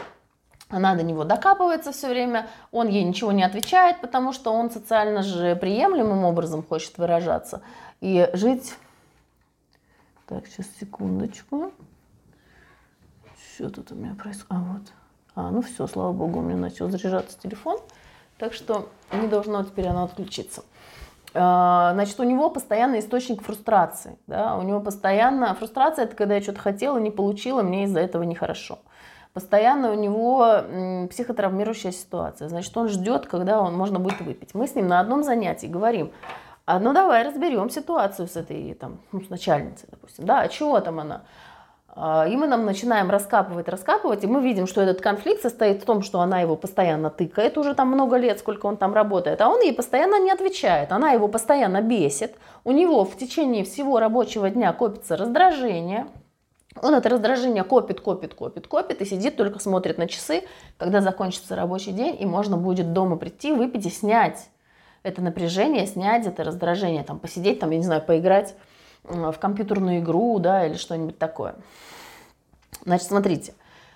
Она 0.69 0.95
до 0.95 1.03
него 1.03 1.25
докапывается 1.25 1.93
все 1.93 2.09
время, 2.09 2.49
он 2.71 2.89
ей 2.89 3.05
ничего 3.05 3.31
не 3.31 3.43
отвечает, 3.43 4.01
потому 4.01 4.33
что 4.33 4.53
он 4.53 4.71
социально 4.71 5.23
же 5.23 5.55
приемлемым 5.55 6.25
образом 6.25 6.63
хочет 6.63 6.97
выражаться. 6.99 7.63
И 8.01 8.31
жить... 8.33 8.75
Так, 10.27 10.47
сейчас, 10.47 10.67
секундочку. 10.81 11.73
Что 13.55 13.69
тут 13.69 13.93
у 13.93 13.97
меня 13.97 14.15
происходит? 14.15 14.47
А, 14.49 14.61
вот. 14.61 14.93
А, 15.35 15.51
ну 15.51 15.61
все, 15.61 15.87
слава 15.87 16.13
богу, 16.13 16.39
у 16.39 16.43
меня 16.43 16.57
начал 16.57 16.89
заряжаться 16.89 17.39
телефон. 17.39 17.79
Так 18.43 18.55
что 18.55 18.89
не 19.13 19.29
должно 19.29 19.63
теперь 19.63 19.87
оно 19.87 20.03
отключиться. 20.03 20.65
А, 21.33 21.93
значит, 21.95 22.19
у 22.19 22.25
него 22.25 22.51
постоянный 22.51 22.99
источник 22.99 23.41
фрустрации. 23.41 24.19
Да? 24.27 24.57
У 24.57 24.63
него 24.63 24.81
постоянно... 24.81 25.55
Фрустрация– 25.55 26.05
это 26.07 26.17
когда 26.17 26.35
я 26.35 26.43
что-то 26.43 26.59
хотела, 26.59 26.99
не 26.99 27.13
получила, 27.13 27.63
мне 27.63 27.85
из-за 27.85 28.01
этого 28.01 28.25
нехорошо. 28.25 28.81
Постоянно 29.33 29.93
у 29.93 29.95
него 29.95 30.57
психотравмирующая 31.09 31.93
ситуация. 31.93 32.49
Значит, 32.49 32.77
он 32.77 32.89
ждет, 32.89 33.27
когда 33.27 33.61
он 33.61 33.77
можно 33.77 34.01
будет 34.01 34.21
выпить. 34.21 34.55
Мы 34.55 34.67
с 34.67 34.75
ним 34.75 34.89
на 34.89 34.99
одном 34.99 35.23
занятии 35.23 35.69
говорим, 35.69 36.11
а 36.67 36.81
ну 36.81 36.93
давай 36.93 37.23
разберем 37.23 37.71
ситуацию 37.71 38.27
с 38.27 38.35
этой, 38.35 38.75
там, 38.75 38.99
ну, 39.13 39.21
с 39.21 39.31
начальницей, 39.31 39.89
допустим, 39.89 40.27
да, 40.27 40.41
а 40.41 40.49
чего 40.49 40.81
там 40.81 40.99
она? 40.99 41.23
А, 41.95 42.27
и 42.27 42.37
мы 42.37 42.47
нам 42.47 42.65
начинаем 42.65 43.11
раскапывать, 43.11 43.69
раскапывать, 43.69 44.25
и 44.25 44.27
мы 44.27 44.43
видим, 44.43 44.67
что 44.67 44.81
этот 44.81 45.03
конфликт 45.03 45.43
состоит 45.43 45.83
в 45.83 45.85
том, 45.85 46.03
что 46.03 46.21
она 46.21 46.41
его 46.41 46.57
постоянно 46.57 47.11
тыкает 47.11 47.59
уже 47.59 47.75
там 47.75 47.89
много 47.89 48.17
лет, 48.17 48.39
сколько 48.39 48.65
он 48.65 48.79
там 48.79 48.95
работает, 48.95 49.43
а 49.43 49.51
он 49.51 49.61
ей 49.61 49.75
постоянно 49.75 50.19
не 50.19 50.31
отвечает, 50.31 50.91
она 50.91 51.11
его 51.11 51.29
постоянно 51.29 51.83
бесит, 51.83 52.37
у 52.65 52.73
него 52.73 53.05
в 53.05 53.19
течение 53.19 53.65
всего 53.65 54.01
рабочего 54.01 54.49
дня 54.49 54.73
копится 54.73 55.19
раздражение, 55.19 56.07
он 56.81 56.95
это 56.95 57.11
раздражение 57.11 57.63
копит, 57.63 58.01
копит, 58.01 58.33
копит, 58.33 58.67
копит 58.67 59.03
и 59.03 59.05
сидит 59.05 59.37
только 59.37 59.59
смотрит 59.59 59.99
на 59.99 60.09
часы, 60.09 60.45
когда 60.79 61.03
закончится 61.03 61.57
рабочий 61.57 61.93
день, 61.93 62.17
и 62.19 62.25
можно 62.25 62.57
будет 62.57 62.95
дома 62.95 63.17
прийти, 63.17 63.53
выпить 63.53 63.85
и 63.85 63.91
снять 63.91 64.49
это 65.03 65.21
напряжение, 65.21 65.87
снять 65.87 66.27
это 66.27 66.43
раздражение, 66.43 67.03
там 67.03 67.19
посидеть, 67.19 67.61
там, 67.61 67.71
я 67.71 67.77
не 67.77 67.85
знаю, 67.85 68.01
поиграть 68.03 68.55
в 69.05 69.35
компьютерную 69.35 70.01
игру, 70.01 70.39
да, 70.39 70.67
или 70.67 70.75
что-нибудь 70.75 71.19
такое. 71.19 71.55
Значит, 72.85 73.09
смотрите, 73.09 73.55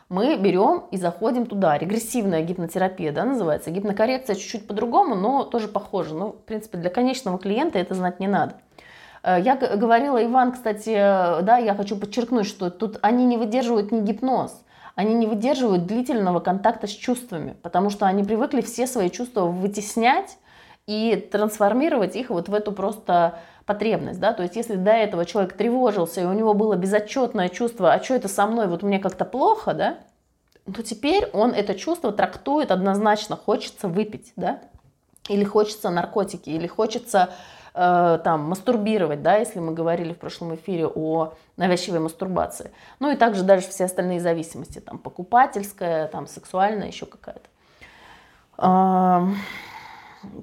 мы 0.09 0.37
берем 0.37 0.85
и 0.91 0.97
заходим 0.97 1.47
туда. 1.47 1.77
Регрессивная 1.79 2.43
гипнотерапия, 2.43 3.13
да, 3.13 3.25
называется. 3.25 3.71
Гипнокоррекция 3.71 4.37
чуть-чуть 4.37 4.67
по-другому, 4.67 5.15
но 5.15 5.45
тоже 5.45 5.69
похоже. 5.69 6.15
Ну, 6.15 6.33
в 6.33 6.45
принципе, 6.45 6.79
для 6.79 6.91
конечного 6.91 7.39
клиента 7.39 7.79
это 7.79 7.95
знать 7.95 8.21
не 8.21 8.29
надо. 8.29 8.55
Э, 9.27 9.39
я 9.41 9.57
говорила, 9.57 10.25
Иван, 10.25 10.53
кстати, 10.53 10.95
да, 10.95 11.59
я 11.59 11.75
хочу 11.75 11.97
подчеркнуть, 11.97 12.47
что 12.47 12.71
тут 12.71 12.99
они 13.03 13.25
не 13.25 13.37
выдерживают 13.37 13.91
ни 13.91 14.01
гипноз, 14.01 14.63
они 14.95 15.15
не 15.15 15.27
выдерживают 15.27 15.87
длительного 15.87 16.39
контакта 16.39 16.87
с 16.87 16.91
чувствами, 16.91 17.57
потому 17.63 17.91
что 17.91 18.07
они 18.07 18.23
привыкли 18.23 18.61
все 18.61 18.87
свои 18.87 19.11
чувства 19.11 19.43
вытеснять 19.47 20.39
и 20.87 21.17
трансформировать 21.33 22.15
их 22.15 22.31
вот 22.31 22.49
в 22.49 22.55
эту 22.55 22.71
просто 22.71 23.41
потребность, 23.67 24.21
да, 24.21 24.33
то 24.33 24.45
есть 24.45 24.55
если 24.55 24.77
до 24.77 24.93
этого 24.93 25.27
человек 25.27 25.55
тревожился, 25.55 26.21
и 26.21 26.25
у 26.25 26.33
него 26.33 26.55
было 26.55 26.77
безотчетное 26.77 27.49
чувство, 27.49 27.93
а 27.93 28.03
что 28.03 28.15
это 28.15 28.29
со 28.29 28.47
мной, 28.47 28.69
вот 28.69 28.83
мне 28.83 29.01
как-то 29.01 29.25
плохо, 29.25 29.75
да, 29.75 29.99
то 30.73 30.83
теперь 30.83 31.29
он 31.33 31.51
это 31.51 31.75
чувство 31.75 32.13
трактует 32.13 32.71
однозначно, 32.71 33.37
хочется 33.37 33.89
выпить, 33.89 34.33
да, 34.37 34.61
или 35.29 35.43
хочется 35.43 35.91
наркотики, 35.91 36.49
или 36.49 36.69
хочется 36.69 37.31
э, 37.75 38.19
там 38.23 38.43
мастурбировать, 38.43 39.23
да, 39.23 39.37
если 39.37 39.59
мы 39.59 39.75
говорили 39.75 40.13
в 40.13 40.19
прошлом 40.19 40.55
эфире 40.55 40.87
о 40.87 41.35
навязчивой 41.57 41.99
мастурбации. 41.99 42.71
Ну 43.01 43.11
и 43.11 43.17
также 43.17 43.43
дальше 43.43 43.71
все 43.71 43.85
остальные 43.85 44.21
зависимости, 44.21 44.79
там 44.79 44.99
покупательская, 44.99 46.07
там 46.07 46.29
сексуальная, 46.29 46.87
еще 46.87 47.07
какая-то. 47.07 47.49
Э, 48.59 49.27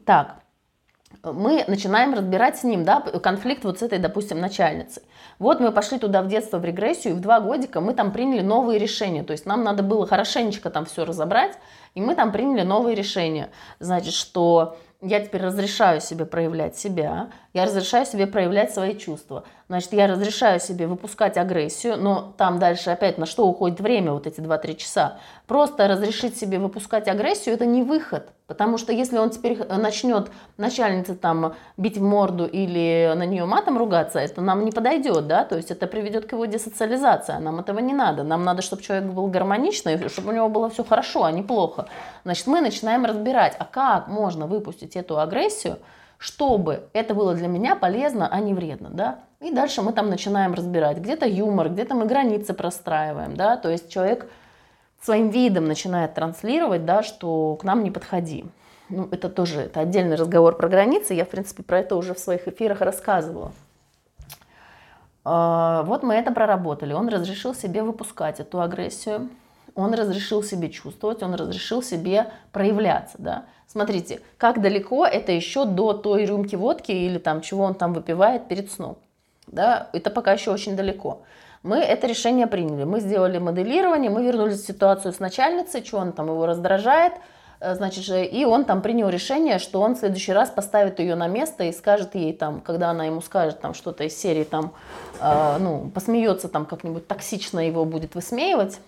так, 0.05 0.42
мы 1.23 1.63
начинаем 1.67 2.13
разбирать 2.13 2.57
с 2.57 2.63
ним 2.63 2.83
да, 2.83 2.99
конфликт 2.99 3.63
вот 3.63 3.79
с 3.79 3.81
этой, 3.81 3.97
допустим, 3.97 4.39
начальницей. 4.39 5.03
Вот 5.39 5.61
мы 5.61 5.71
пошли 5.71 5.97
туда 5.97 6.21
в 6.21 6.27
детство, 6.27 6.59
в 6.59 6.65
регрессию, 6.65 7.13
и 7.13 7.17
в 7.17 7.21
два 7.21 7.39
годика 7.39 7.79
мы 7.79 7.93
там 7.93 8.11
приняли 8.11 8.41
новые 8.41 8.77
решения. 8.77 9.23
То 9.23 9.31
есть 9.31 9.45
нам 9.45 9.63
надо 9.63 9.83
было 9.83 10.05
хорошенечко 10.05 10.69
там 10.69 10.85
все 10.85 11.05
разобрать, 11.05 11.57
и 11.95 12.01
мы 12.01 12.15
там 12.15 12.31
приняли 12.33 12.63
новые 12.63 12.95
решения. 12.95 13.49
Значит, 13.79 14.13
что 14.13 14.77
я 15.01 15.21
теперь 15.21 15.43
разрешаю 15.43 16.01
себе 16.01 16.25
проявлять 16.25 16.77
себя, 16.77 17.29
я 17.53 17.65
разрешаю 17.65 18.05
себе 18.05 18.25
проявлять 18.25 18.73
свои 18.73 18.97
чувства. 18.97 19.43
Значит, 19.69 19.93
я 19.93 20.07
разрешаю 20.07 20.59
себе 20.59 20.87
выпускать 20.87 21.37
агрессию, 21.37 21.97
но 21.97 22.33
там 22.37 22.57
дальше 22.57 22.89
опять 22.89 23.19
на 23.19 23.27
что 23.27 23.47
уходит 23.47 23.79
время, 23.79 24.11
вот 24.11 24.25
эти 24.25 24.39
2-3 24.39 24.75
часа. 24.75 25.19
Просто 25.45 25.87
разрешить 25.87 26.37
себе 26.37 26.57
выпускать 26.57 27.07
агрессию– 27.07 27.53
это 27.55 27.65
не 27.65 27.83
выход. 27.83 28.29
Потому 28.47 28.77
что 28.77 28.91
если 28.91 29.17
он 29.17 29.29
теперь 29.29 29.57
начнет 29.65 30.29
начальница 30.57 31.15
там 31.15 31.55
бить 31.77 31.97
в 31.97 32.03
морду 32.03 32.45
или 32.45 33.13
на 33.15 33.25
нее 33.25 33.45
матом 33.45 33.77
ругаться, 33.77 34.19
это 34.19 34.41
нам 34.41 34.65
не 34.65 34.71
подойдет, 34.71 35.27
да, 35.27 35.45
то 35.45 35.55
есть 35.55 35.71
это 35.71 35.87
приведет 35.87 36.25
к 36.25 36.33
его 36.33 36.45
десоциализации, 36.45 37.37
нам 37.37 37.59
этого 37.59 37.79
не 37.79 37.93
надо. 37.93 38.23
Нам 38.23 38.43
надо, 38.43 38.61
чтобы 38.61 38.81
человек 38.81 39.05
был 39.05 39.27
гармоничный, 39.27 40.09
чтобы 40.09 40.29
у 40.31 40.35
него 40.35 40.49
было 40.49 40.69
все 40.69 40.83
хорошо, 40.83 41.23
а 41.23 41.31
не 41.31 41.41
плохо. 41.41 41.87
Значит, 42.25 42.47
мы 42.47 42.61
начинаем 42.61 43.05
разбирать, 43.05 43.55
а 43.59 43.65
как 43.65 44.07
можно 44.07 44.45
выпустить 44.45 44.95
эту 44.95 45.19
агрессию, 45.19 45.77
чтобы 46.23 46.83
это 46.93 47.13
было 47.13 47.33
для 47.35 47.49
меня 47.49 47.75
полезно, 47.75 48.29
а 48.31 48.39
не 48.39 48.53
вредно, 48.53 48.89
да. 48.89 49.19
И 49.41 49.51
дальше 49.51 49.81
мы 49.81 49.91
там 49.91 50.09
начинаем 50.09 50.53
разбирать, 50.53 50.99
где-то 50.99 51.25
юмор, 51.25 51.67
где-то 51.67 51.95
мы 51.95 52.05
границы 52.05 52.53
простраиваем, 52.53 53.35
да, 53.35 53.57
то 53.57 53.69
есть 53.69 53.91
человек 53.91 54.31
своим 55.01 55.31
видом 55.31 55.65
начинает 55.65 56.13
транслировать, 56.13 56.85
да, 56.85 57.03
что 57.03 57.57
к 57.57 57.65
нам 57.65 57.83
не 57.83 57.91
подходи. 57.91 58.45
Ну, 58.87 59.09
это 59.11 59.27
тоже 59.27 59.63
это 59.63 59.81
отдельный 59.81 60.15
разговор 60.15 60.55
про 60.55 60.69
границы. 60.69 61.13
Я, 61.13 61.25
в 61.25 61.29
принципе, 61.29 61.61
про 61.61 61.79
это 61.79 61.97
уже 61.97 62.13
в 62.13 62.19
своих 62.19 62.47
эфирах 62.47 62.79
рассказывала. 62.79 63.51
А, 65.25 65.83
вот 65.83 66.03
мы 66.03 66.13
это 66.13 66.31
проработали. 66.31 66.93
Он 66.93 67.09
разрешил 67.09 67.53
себе 67.53 67.83
выпускать 67.83 68.39
эту 68.39 68.61
агрессию. 68.61 69.29
Он 69.75 69.93
разрешил 69.93 70.43
себе 70.43 70.69
чувствовать, 70.69 71.23
он 71.23 71.33
разрешил 71.33 71.81
себе 71.81 72.27
проявляться. 72.51 73.17
Да? 73.17 73.45
Смотрите, 73.67 74.21
как 74.37 74.61
далеко 74.61 75.05
это 75.05 75.31
еще 75.31 75.65
до 75.65 75.93
той 75.93 76.25
рюмки 76.25 76.55
водки 76.55 76.91
или 76.91 77.17
там 77.17 77.41
чего 77.41 77.63
он 77.63 77.73
там 77.73 77.93
выпивает 77.93 78.47
перед 78.47 78.71
сном. 78.71 78.97
Да? 79.47 79.89
Это 79.93 80.09
пока 80.09 80.33
еще 80.33 80.51
очень 80.51 80.75
далеко. 80.75 81.23
Мы 81.63 81.77
это 81.77 82.07
решение 82.07 82.45
приняли. 82.45 82.83
Мы 82.83 82.99
сделали 82.99 83.37
моделирование, 83.37 84.11
мы 84.11 84.23
вернулись 84.23 84.61
в 84.61 84.67
ситуацию 84.67 85.13
с 85.13 85.19
начальницей, 85.19 85.83
что 85.83 85.97
он 85.97 86.11
там 86.11 86.27
его 86.27 86.45
раздражает, 86.45 87.13
э, 87.61 87.73
значит, 87.75 88.05
и 88.09 88.45
он 88.45 88.65
там 88.65 88.81
принял 88.81 89.07
решение, 89.07 89.59
что 89.59 89.79
он 89.79 89.95
в 89.95 89.99
следующий 89.99 90.33
раз 90.33 90.49
поставит 90.49 90.99
ее 90.99 91.15
на 91.15 91.27
место 91.27 91.63
и 91.63 91.71
скажет 91.71 92.15
ей 92.15 92.33
там, 92.33 92.59
когда 92.59 92.89
она 92.89 93.05
ему 93.05 93.21
скажет 93.21 93.61
там 93.61 93.73
что-то 93.73 94.03
из 94.03 94.15
серии 94.15 94.43
там, 94.43 94.73
э, 95.21 95.57
ну, 95.59 95.89
посмеется 95.93 96.49
там 96.49 96.65
как-нибудь 96.65 97.07
токсично 97.07 97.65
его 97.65 97.85
будет 97.85 98.13
высмеивать, 98.13 98.79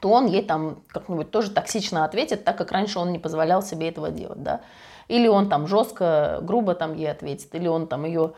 то 0.00 0.10
он 0.10 0.26
ей 0.26 0.42
там 0.42 0.82
как-нибудь 0.88 1.30
тоже 1.30 1.50
токсично 1.50 2.04
ответит, 2.04 2.44
так 2.44 2.56
как 2.56 2.72
раньше 2.72 2.98
он 2.98 3.12
не 3.12 3.18
позволял 3.18 3.62
себе 3.62 3.88
этого 3.88 4.10
делать, 4.10 4.42
да. 4.42 4.60
Или 5.08 5.26
он 5.26 5.48
там 5.48 5.66
жестко, 5.66 6.38
грубо 6.42 6.74
там 6.74 6.94
ей 6.94 7.10
ответит, 7.10 7.54
или 7.54 7.66
он 7.66 7.86
там 7.86 8.04
ее 8.04 8.32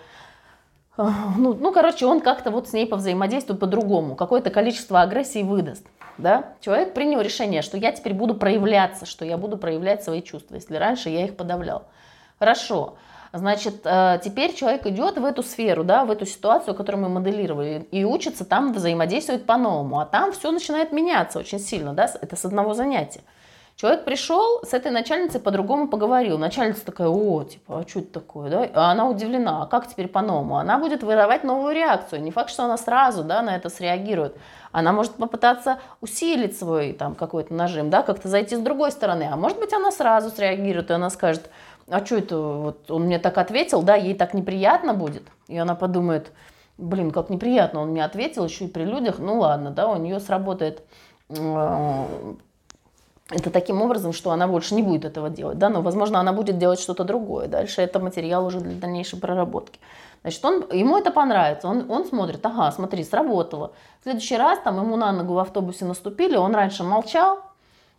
ну, 0.96 1.54
ну, 1.54 1.72
короче, 1.72 2.04
он 2.04 2.20
как-то 2.20 2.50
вот 2.50 2.68
с 2.68 2.72
ней 2.72 2.86
повзаимодействует 2.86 3.58
по-другому, 3.58 4.16
какое-то 4.16 4.50
количество 4.50 5.00
агрессии 5.00 5.42
выдаст. 5.42 5.86
Да? 6.18 6.52
Человек 6.60 6.92
принял 6.92 7.20
решение, 7.20 7.62
что 7.62 7.78
я 7.78 7.92
теперь 7.92 8.12
буду 8.12 8.34
проявляться, 8.34 9.06
что 9.06 9.24
я 9.24 9.38
буду 9.38 9.56
проявлять 9.56 10.04
свои 10.04 10.20
чувства, 10.20 10.56
если 10.56 10.76
раньше 10.76 11.08
я 11.08 11.24
их 11.24 11.36
подавлял. 11.36 11.84
Хорошо. 12.38 12.96
Значит, 13.32 13.82
э, 13.84 14.18
теперь 14.24 14.54
человек 14.54 14.86
идет 14.86 15.18
в 15.18 15.24
эту 15.24 15.42
сферу, 15.42 15.84
да, 15.84 16.04
в 16.04 16.10
эту 16.10 16.26
ситуацию, 16.26 16.74
которую 16.74 17.04
мы 17.04 17.08
моделировали, 17.08 17.86
и 17.92 18.04
учится 18.04 18.44
там 18.44 18.72
взаимодействовать 18.72 19.46
по-новому. 19.46 20.00
А 20.00 20.06
там 20.06 20.32
все 20.32 20.50
начинает 20.50 20.90
меняться 20.90 21.38
очень 21.38 21.60
сильно, 21.60 21.92
да, 21.92 22.10
это 22.20 22.34
с 22.34 22.44
одного 22.44 22.74
занятия. 22.74 23.20
Человек 23.80 24.04
пришел, 24.04 24.60
с 24.62 24.74
этой 24.74 24.90
начальницей 24.92 25.40
по-другому 25.40 25.88
поговорил. 25.88 26.36
Начальница 26.36 26.84
такая, 26.84 27.08
о, 27.08 27.44
типа, 27.44 27.78
а 27.78 27.88
что 27.88 28.00
это 28.00 28.12
такое, 28.12 28.50
да? 28.50 28.68
А 28.74 28.90
она 28.90 29.08
удивлена, 29.08 29.62
а 29.62 29.66
как 29.66 29.88
теперь 29.88 30.06
по-новому? 30.06 30.58
Она 30.58 30.78
будет 30.78 31.02
выдавать 31.02 31.44
новую 31.44 31.74
реакцию. 31.74 32.20
Не 32.20 32.30
факт, 32.30 32.50
что 32.50 32.64
она 32.64 32.76
сразу, 32.76 33.24
да, 33.24 33.40
на 33.40 33.56
это 33.56 33.70
среагирует. 33.70 34.36
Она 34.70 34.92
может 34.92 35.14
попытаться 35.14 35.78
усилить 36.02 36.58
свой 36.58 36.92
там 36.92 37.14
какой-то 37.14 37.54
нажим, 37.54 37.88
да, 37.88 38.02
как-то 38.02 38.28
зайти 38.28 38.54
с 38.54 38.60
другой 38.60 38.92
стороны. 38.92 39.26
А 39.32 39.36
может 39.36 39.58
быть, 39.58 39.72
она 39.72 39.90
сразу 39.90 40.28
среагирует, 40.28 40.90
и 40.90 40.92
она 40.92 41.08
скажет, 41.08 41.48
а 41.90 42.04
что 42.04 42.16
это, 42.16 42.38
вот 42.38 42.90
он 42.90 43.02
мне 43.02 43.18
так 43.18 43.36
ответил, 43.38 43.82
да, 43.82 43.96
ей 43.96 44.14
так 44.14 44.32
неприятно 44.32 44.94
будет. 44.94 45.24
И 45.48 45.58
она 45.58 45.74
подумает, 45.74 46.32
блин, 46.78 47.10
как 47.10 47.30
неприятно, 47.30 47.80
он 47.80 47.90
мне 47.90 48.04
ответил 48.04 48.44
еще 48.44 48.66
и 48.66 48.68
при 48.68 48.84
людях, 48.84 49.18
ну 49.18 49.40
ладно, 49.40 49.70
да, 49.70 49.88
у 49.88 49.96
нее 49.96 50.20
сработает 50.20 50.82
это 53.30 53.50
таким 53.52 53.80
образом, 53.82 54.12
что 54.12 54.30
она 54.30 54.48
больше 54.48 54.74
не 54.74 54.82
будет 54.82 55.04
этого 55.04 55.30
делать, 55.30 55.58
да, 55.58 55.68
но, 55.68 55.82
возможно, 55.82 56.18
она 56.18 56.32
будет 56.32 56.58
делать 56.58 56.80
что-то 56.80 57.04
другое. 57.04 57.46
Дальше 57.46 57.80
это 57.82 58.00
материал 58.00 58.44
уже 58.44 58.60
для 58.60 58.74
дальнейшей 58.74 59.20
проработки. 59.20 59.78
Значит, 60.22 60.44
он, 60.44 60.64
ему 60.72 60.98
это 60.98 61.10
понравится, 61.10 61.68
он, 61.68 61.90
он 61.90 62.04
смотрит, 62.04 62.44
ага, 62.44 62.72
смотри, 62.72 63.04
сработало. 63.04 63.72
В 64.00 64.02
следующий 64.04 64.36
раз 64.36 64.58
там 64.58 64.76
ему 64.78 64.96
на 64.96 65.12
ногу 65.12 65.34
в 65.34 65.38
автобусе 65.38 65.84
наступили, 65.84 66.36
он 66.36 66.54
раньше 66.54 66.82
молчал, 66.82 67.38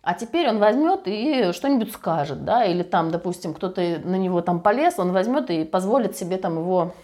а 0.02 0.14
теперь 0.14 0.48
он 0.48 0.58
возьмет 0.58 1.02
и 1.06 1.52
что-нибудь 1.52 1.92
скажет, 1.92 2.44
да, 2.44 2.64
или 2.64 2.82
там, 2.82 3.10
допустим, 3.10 3.54
кто-то 3.54 3.80
на 4.04 4.16
него 4.16 4.40
там 4.40 4.60
полез, 4.60 4.98
он 4.98 5.12
возьмет 5.12 5.50
и 5.50 5.64
позволит 5.64 6.16
себе 6.16 6.38
там 6.38 6.58
его 6.58 6.94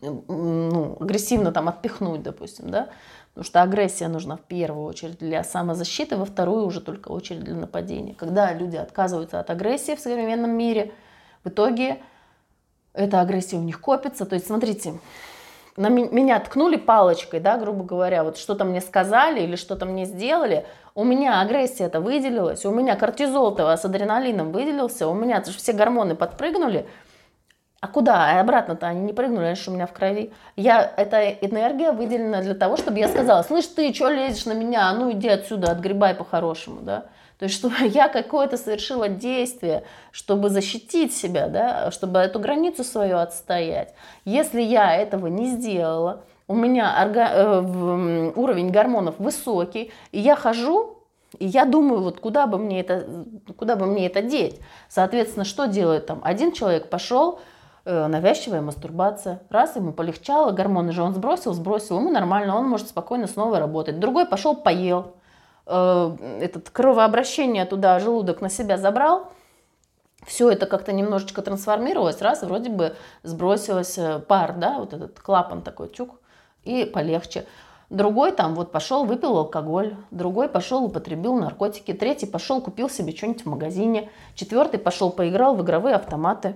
ну, 0.00 0.96
агрессивно 0.98 1.52
там 1.52 1.68
отпихнуть, 1.68 2.22
допустим, 2.22 2.70
да, 2.70 2.88
Потому 3.32 3.44
что 3.44 3.62
агрессия 3.62 4.08
нужна 4.08 4.36
в 4.36 4.40
первую 4.40 4.84
очередь 4.86 5.18
для 5.18 5.44
самозащиты, 5.44 6.16
во 6.16 6.24
вторую 6.24 6.66
уже 6.66 6.80
только 6.80 7.10
очередь 7.10 7.44
для 7.44 7.54
нападения. 7.54 8.14
Когда 8.14 8.52
люди 8.52 8.76
отказываются 8.76 9.38
от 9.38 9.50
агрессии 9.50 9.94
в 9.94 10.00
современном 10.00 10.50
мире, 10.50 10.92
в 11.44 11.48
итоге 11.48 12.00
эта 12.92 13.20
агрессия 13.20 13.56
у 13.56 13.62
них 13.62 13.80
копится. 13.80 14.26
То 14.26 14.34
есть, 14.34 14.48
смотрите, 14.48 14.94
на 15.76 15.88
меня 15.88 16.38
ткнули 16.40 16.76
палочкой, 16.76 17.40
да, 17.40 17.56
грубо 17.56 17.84
говоря, 17.84 18.24
вот 18.24 18.38
что-то 18.38 18.64
мне 18.64 18.80
сказали 18.80 19.40
или 19.40 19.56
что-то 19.56 19.86
мне 19.86 20.04
сделали, 20.04 20.66
у 20.94 21.04
меня 21.04 21.40
агрессия 21.40 21.84
это 21.84 22.00
выделилась, 22.00 22.64
у 22.64 22.70
меня 22.70 22.96
кортизол-то 22.96 23.76
с 23.76 23.84
адреналином 23.84 24.52
выделился, 24.52 25.08
у 25.08 25.14
меня 25.14 25.42
все 25.42 25.72
гормоны 25.72 26.14
подпрыгнули– 26.14 26.86
а 27.80 27.88
куда? 27.88 28.36
А 28.36 28.40
обратно-то 28.40 28.86
они 28.86 29.00
не 29.00 29.12
прыгнули, 29.14 29.46
они 29.46 29.56
у 29.66 29.70
меня 29.70 29.86
в 29.86 29.92
крови. 29.92 30.32
Я, 30.54 30.92
эта 30.98 31.30
энергия 31.30 31.92
выделена 31.92 32.42
для 32.42 32.54
того, 32.54 32.76
чтобы 32.76 32.98
я 32.98 33.08
сказала, 33.08 33.42
слышь, 33.42 33.66
ты 33.66 33.94
что 33.94 34.10
лезешь 34.10 34.44
на 34.44 34.52
меня? 34.52 34.90
А 34.90 34.92
ну 34.92 35.10
иди 35.12 35.28
отсюда, 35.28 35.70
отгребай 35.70 36.14
по-хорошему, 36.14 36.82
да? 36.82 37.06
То 37.40 37.46
есть, 37.46 37.56
чтобы 37.56 37.74
я 37.86 38.08
какое-то 38.08 38.56
совершила 38.56 39.08
действие, 39.08 39.82
чтобы 40.12 40.50
защитить 40.50 41.12
себя, 41.12 41.48
да, 41.48 41.90
чтобы 41.90 42.20
эту 42.20 42.38
границу 42.38 42.84
свою 42.84 43.16
отстоять. 43.16 43.92
Если 44.24 44.62
я 44.62 44.94
этого 44.94 45.26
не 45.26 45.48
сделала, 45.48 46.22
у 46.46 46.54
меня 46.54 46.96
орга... 46.96 47.30
э, 47.32 48.32
уровень 48.36 48.70
гормонов 48.70 49.18
высокий, 49.18 49.90
и 50.12 50.20
я 50.20 50.36
хожу, 50.36 50.98
и 51.38 51.46
я 51.46 51.64
думаю, 51.64 52.02
вот 52.02 52.20
куда 52.20 52.46
бы 52.46 52.58
мне 52.58 52.80
это, 52.80 53.06
куда 53.56 53.74
бы 53.74 53.86
мне 53.86 54.06
это 54.06 54.22
деть. 54.22 54.60
Соответственно, 54.88 55.44
что 55.44 55.66
делает 55.66 56.06
там? 56.06 56.20
Один 56.22 56.52
человек 56.52 56.90
пошел, 56.90 57.40
Э, 57.86 58.08
навязчивая 58.08 58.60
мастурбация. 58.60 59.40
Раз 59.48 59.74
ему 59.76 59.92
полегчало, 59.92 60.52
гормоны 60.52 60.92
же 60.92 61.02
он 61.02 61.14
сбросил, 61.14 61.54
сбросил, 61.54 61.98
ему 61.98 62.10
нормально, 62.10 62.56
он 62.56 62.68
может 62.68 62.88
спокойно 62.88 63.26
снова 63.26 63.58
работать. 63.58 63.98
Другой 63.98 64.26
пошел, 64.26 64.54
поел, 64.54 65.16
этот 65.70 66.70
кровообращение 66.70 67.64
туда, 67.64 67.98
желудок 67.98 68.40
на 68.40 68.48
себя 68.48 68.76
забрал, 68.76 69.32
все 70.26 70.50
это 70.50 70.66
как-то 70.66 70.92
немножечко 70.92 71.42
трансформировалось, 71.42 72.20
раз, 72.20 72.42
вроде 72.42 72.70
бы 72.70 72.94
сбросилось 73.22 73.96
э, 73.96 74.18
пар, 74.18 74.54
да, 74.54 74.78
вот 74.78 74.92
этот 74.92 75.18
клапан 75.20 75.62
такой, 75.62 75.90
чук, 75.90 76.20
и 76.62 76.84
полегче. 76.84 77.46
Другой 77.88 78.32
там 78.32 78.54
вот 78.54 78.70
пошел, 78.70 79.04
выпил 79.04 79.36
алкоголь, 79.38 79.96
другой 80.10 80.48
пошел, 80.48 80.84
употребил 80.84 81.34
наркотики, 81.34 81.92
третий 81.92 82.26
пошел, 82.26 82.60
купил 82.60 82.90
себе 82.90 83.16
что-нибудь 83.16 83.44
в 83.44 83.48
магазине, 83.48 84.10
четвертый 84.34 84.78
пошел, 84.78 85.10
поиграл 85.10 85.56
в 85.56 85.62
игровые 85.62 85.96
автоматы, 85.96 86.54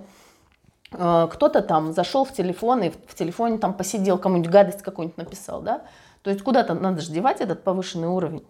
Э, 0.97 1.27
кто-то 1.31 1.61
там 1.61 1.93
зашел 1.93 2.25
в 2.25 2.33
телефон 2.33 2.83
и 2.83 2.89
в 2.89 3.15
телефоне 3.15 3.57
там 3.57 3.73
посидел, 3.73 4.17
кому-нибудь 4.17 4.51
гадость 4.51 4.81
какую-нибудь 4.81 5.17
написал, 5.17 5.61
да? 5.61 5.81
То 6.23 6.29
есть 6.29 6.43
куда-то 6.43 6.73
надо 6.73 7.01
же 7.01 7.11
девать 7.11 7.41
этот 7.41 7.63
повышенный 7.63 8.07
уровень. 8.07 8.43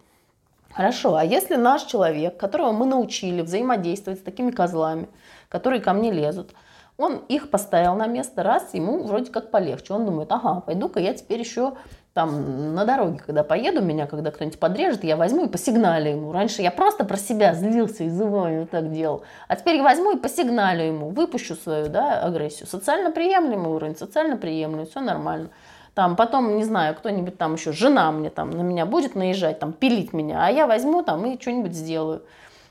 Хорошо, 0.75 1.15
а 1.15 1.23
если 1.23 1.55
наш 1.55 1.83
человек, 1.83 2.35
которого 2.35 2.73
мы 2.73 2.85
научили 2.85 3.41
взаимодействовать 3.41 4.19
с 4.19 4.23
такими 4.23 4.51
козлами, 4.51 5.07
которые 5.47 5.81
ко 5.81 5.93
мне 5.93 6.11
лезут, 6.11 6.51
он 6.97 7.21
их 7.29 7.49
поставил 7.49 7.95
на 7.95 8.07
место, 8.07 8.43
раз, 8.43 8.73
ему 8.73 9.03
вроде 9.03 9.31
как 9.31 9.51
полегче. 9.51 9.93
Он 9.93 10.05
думает, 10.05 10.31
ага, 10.33 10.59
пойду-ка 10.59 10.99
я 10.99 11.13
теперь 11.13 11.39
еще 11.39 11.75
там 12.13 12.73
на 12.75 12.83
дороге, 12.83 13.21
когда 13.25 13.43
поеду, 13.43 13.81
меня 13.81 14.05
когда 14.05 14.31
кто-нибудь 14.31 14.59
подрежет, 14.59 15.05
я 15.05 15.15
возьму 15.15 15.45
и 15.45 15.49
посигналю 15.49 16.11
ему. 16.11 16.31
Раньше 16.33 16.61
я 16.61 16.71
просто 16.71 17.05
про 17.05 17.17
себя 17.17 17.53
злился 17.53 18.03
и 18.03 18.09
зываю, 18.09 18.61
вот 18.61 18.69
так 18.71 18.91
делал. 18.91 19.23
А 19.47 19.55
теперь 19.55 19.77
я 19.77 19.83
возьму 19.83 20.11
и 20.11 20.19
посигналю 20.19 20.83
ему, 20.83 21.09
выпущу 21.09 21.55
свою 21.55 21.87
да, 21.87 22.21
агрессию. 22.21 22.67
Социально 22.67 23.11
приемлемый 23.11 23.71
уровень, 23.71 23.95
социально 23.95 24.35
приемлемый, 24.35 24.87
все 24.87 24.99
нормально. 24.99 25.49
Там 25.95 26.17
потом, 26.17 26.57
не 26.57 26.65
знаю, 26.65 26.93
кто-нибудь 26.93 27.37
там 27.37 27.53
еще, 27.53 27.71
жена 27.71 28.11
мне 28.11 28.29
там 28.29 28.51
на 28.51 28.61
меня 28.61 28.85
будет 28.85 29.15
наезжать, 29.15 29.59
там 29.59 29.71
пилить 29.71 30.11
меня, 30.11 30.45
а 30.45 30.51
я 30.51 30.67
возьму 30.67 31.03
там 31.03 31.25
и 31.25 31.41
что-нибудь 31.41 31.73
сделаю. 31.73 32.21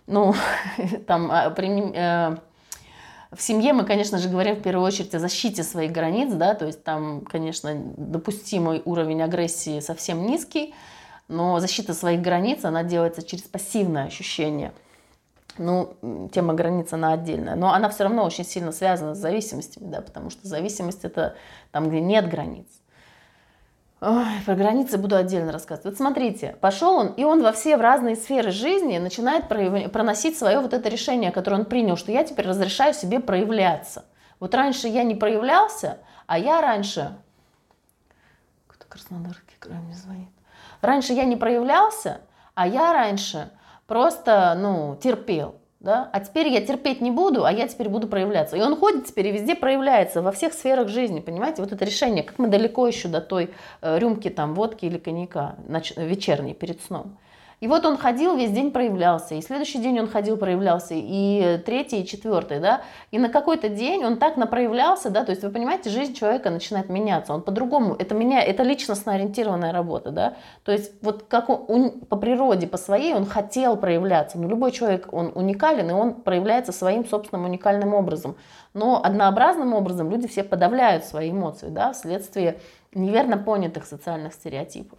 Ну, 0.06 0.34
там, 1.06 1.30
а, 1.32 1.48
э, 1.56 2.36
в 3.34 3.42
семье 3.42 3.72
мы, 3.72 3.86
конечно 3.86 4.18
же, 4.18 4.28
говорим 4.28 4.56
в 4.56 4.62
первую 4.62 4.86
очередь 4.86 5.14
о 5.14 5.18
защите 5.18 5.62
своих 5.62 5.90
границ, 5.90 6.34
да, 6.34 6.54
то 6.54 6.66
есть 6.66 6.84
там, 6.84 7.22
конечно, 7.22 7.74
допустимый 7.96 8.82
уровень 8.84 9.22
агрессии 9.22 9.80
совсем 9.80 10.26
низкий, 10.26 10.74
но 11.26 11.60
защита 11.60 11.94
своих 11.94 12.20
границ, 12.20 12.62
она 12.66 12.82
делается 12.82 13.22
через 13.22 13.44
пассивное 13.44 14.04
ощущение. 14.04 14.74
Ну, 15.56 16.28
тема 16.30 16.52
границ, 16.52 16.92
она 16.92 17.14
отдельная, 17.14 17.54
но 17.54 17.72
она 17.72 17.88
все 17.88 18.04
равно 18.04 18.24
очень 18.24 18.44
сильно 18.44 18.70
связана 18.70 19.14
с 19.14 19.18
зависимостями, 19.18 19.86
да, 19.86 20.02
потому 20.02 20.28
что 20.28 20.46
зависимость 20.46 21.04
это 21.04 21.36
там, 21.72 21.88
где 21.88 22.02
нет 22.02 22.28
границ. 22.28 22.66
Ой, 24.06 24.42
про 24.44 24.54
границы 24.54 24.98
буду 24.98 25.16
отдельно 25.16 25.50
рассказывать. 25.50 25.86
Вот 25.86 25.96
смотрите, 25.96 26.58
пошел 26.60 26.96
он, 26.96 27.06
и 27.14 27.24
он 27.24 27.42
во 27.42 27.52
все 27.52 27.78
в 27.78 27.80
разные 27.80 28.16
сферы 28.16 28.50
жизни 28.50 28.98
начинает 28.98 29.48
прояв... 29.48 29.90
проносить 29.90 30.36
свое 30.36 30.60
вот 30.60 30.74
это 30.74 30.90
решение, 30.90 31.32
которое 31.32 31.60
он 31.60 31.64
принял, 31.64 31.96
что 31.96 32.12
я 32.12 32.22
теперь 32.22 32.46
разрешаю 32.46 32.92
себе 32.92 33.18
проявляться. 33.18 34.04
Вот 34.40 34.54
раньше 34.54 34.88
я 34.88 35.04
не 35.04 35.14
проявлялся, 35.14 36.00
а 36.26 36.38
я 36.38 36.60
раньше... 36.60 37.16
Кто 38.66 38.84
Краснодарский 38.90 39.56
край 39.58 39.78
мне 39.78 39.94
звонит. 39.94 40.28
Раньше 40.82 41.14
я 41.14 41.24
не 41.24 41.36
проявлялся, 41.36 42.20
а 42.54 42.68
я 42.68 42.92
раньше 42.92 43.52
просто, 43.86 44.54
ну, 44.54 44.98
терпел 45.02 45.54
да, 45.84 46.08
а 46.12 46.20
теперь 46.20 46.48
я 46.48 46.60
терпеть 46.60 47.00
не 47.00 47.10
буду, 47.10 47.44
а 47.44 47.52
я 47.52 47.68
теперь 47.68 47.88
буду 47.88 48.08
проявляться. 48.08 48.56
И 48.56 48.60
он 48.60 48.74
ходит 48.74 49.06
теперь 49.06 49.28
и 49.28 49.32
везде 49.32 49.54
проявляется, 49.54 50.22
во 50.22 50.32
всех 50.32 50.54
сферах 50.54 50.88
жизни, 50.88 51.20
понимаете, 51.20 51.62
вот 51.62 51.72
это 51.72 51.84
решение, 51.84 52.24
как 52.24 52.38
мы 52.38 52.48
далеко 52.48 52.86
еще 52.86 53.08
до 53.08 53.20
той 53.20 53.50
э, 53.82 53.98
рюмки 53.98 54.30
там 54.30 54.54
водки 54.54 54.86
или 54.86 54.98
коньяка 54.98 55.56
ноч- 55.68 55.94
вечерней 55.96 56.54
перед 56.54 56.80
сном. 56.82 57.18
И 57.60 57.68
вот 57.68 57.84
он 57.86 57.96
ходил, 57.96 58.36
весь 58.36 58.50
день 58.50 58.70
проявлялся, 58.70 59.34
и 59.34 59.40
следующий 59.40 59.78
день 59.78 59.98
он 60.00 60.08
ходил, 60.08 60.36
проявлялся, 60.36 60.94
и 60.96 61.58
третий, 61.64 62.02
и 62.02 62.06
четвертый, 62.06 62.60
да, 62.60 62.82
и 63.10 63.18
на 63.18 63.28
какой-то 63.28 63.68
день 63.68 64.04
он 64.04 64.18
так 64.18 64.36
напроявлялся, 64.36 65.10
да, 65.10 65.24
то 65.24 65.30
есть 65.30 65.42
вы 65.42 65.50
понимаете, 65.50 65.90
жизнь 65.90 66.14
человека 66.14 66.50
начинает 66.50 66.88
меняться, 66.88 67.32
он 67.32 67.42
по-другому, 67.42 67.94
это 67.98 68.14
меня, 68.14 68.42
это 68.42 68.62
личностно 68.62 69.14
ориентированная 69.14 69.72
работа, 69.72 70.10
да, 70.10 70.34
то 70.64 70.72
есть 70.72 70.92
вот 71.02 71.24
как 71.28 71.48
он, 71.48 71.64
он 71.68 71.90
по 72.00 72.16
природе, 72.16 72.66
по 72.66 72.76
своей 72.76 73.14
он 73.14 73.24
хотел 73.24 73.76
проявляться, 73.76 74.38
но 74.38 74.48
любой 74.48 74.72
человек, 74.72 75.08
он 75.12 75.32
уникален, 75.34 75.90
и 75.90 75.92
он 75.92 76.14
проявляется 76.14 76.72
своим 76.72 77.06
собственным 77.06 77.46
уникальным 77.46 77.94
образом, 77.94 78.36
но 78.74 79.00
однообразным 79.02 79.74
образом 79.74 80.10
люди 80.10 80.26
все 80.28 80.42
подавляют 80.42 81.04
свои 81.04 81.30
эмоции, 81.30 81.68
да, 81.68 81.92
вследствие 81.92 82.58
неверно 82.92 83.36
понятых 83.36 83.86
социальных 83.86 84.34
стереотипов. 84.34 84.98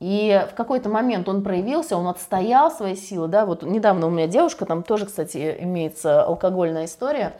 И 0.00 0.46
в 0.50 0.54
какой-то 0.54 0.88
момент 0.88 1.28
он 1.28 1.42
проявился, 1.42 1.96
он 1.96 2.06
отстоял 2.06 2.70
свои 2.70 2.94
силы, 2.94 3.26
да, 3.26 3.44
вот 3.44 3.62
недавно 3.62 4.06
у 4.06 4.10
меня 4.10 4.28
девушка, 4.28 4.64
там 4.64 4.84
тоже, 4.84 5.06
кстати, 5.06 5.56
имеется 5.60 6.22
алкогольная 6.22 6.84
история, 6.84 7.34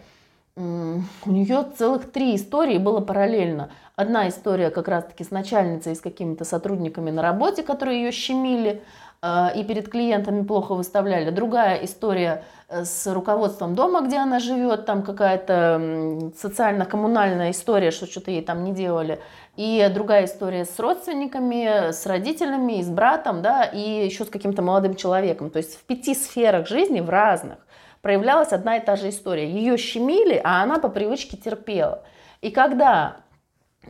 у 0.57 1.31
нее 1.31 1.67
целых 1.77 2.11
три 2.11 2.35
истории 2.35 2.79
было 2.79 3.01
параллельно. 3.01 3.71
Одна 3.95 4.29
история 4.29 4.71
как 4.71 4.89
раз-таки 4.89 5.23
с 5.23 5.31
начальницей 5.31 5.93
и 5.93 5.95
с 5.95 6.01
какими-то 6.01 6.45
сотрудниками 6.45 7.11
на 7.11 7.23
работе, 7.23 7.63
которые 7.63 8.03
ее 8.03 8.11
щемили 8.11 8.83
и 9.21 9.65
перед 9.65 9.89
клиентами 9.89 10.45
плохо 10.45 10.75
выставляли. 10.75 11.31
Другая 11.31 11.85
история 11.85 12.45
э, 12.69 12.85
с 12.85 13.13
руководством 13.13 13.75
дома, 13.75 14.03
где 14.03 14.19
она 14.19 14.39
живет, 14.39 14.87
там 14.87 15.03
какая-то 15.03 16.31
социально-коммунальная 16.37 17.51
история, 17.51 17.91
что 17.91 18.07
что-то 18.07 18.31
ей 18.31 18.43
там 18.43 18.63
не 18.63 18.73
делали. 18.73 19.19
И 19.57 19.91
другая 19.93 20.27
история 20.27 20.65
с 20.65 20.79
родственниками, 20.79 21.91
с 21.91 22.07
родителями, 22.07 22.79
и 22.79 22.83
с 22.85 22.89
братом, 22.89 23.43
да, 23.43 23.65
и 23.65 24.05
еще 24.05 24.25
с 24.25 24.29
каким-то 24.29 24.63
молодым 24.63 24.95
человеком. 24.95 25.51
То 25.51 25.57
есть 25.57 25.75
в 25.75 25.83
пяти 25.83 26.15
сферах 26.15 26.69
жизни, 26.69 27.01
в 27.01 27.11
разных, 27.11 27.59
проявлялась 28.03 28.53
одна 28.53 28.77
и 28.77 28.85
та 28.85 28.95
же 28.95 29.09
история. 29.09 29.51
Ее 29.51 29.77
щемили, 29.77 30.41
а 30.45 30.63
она 30.63 30.79
по 30.79 30.89
привычке 30.89 31.37
терпела. 31.37 32.05
И 32.41 32.53
когда 32.53 33.17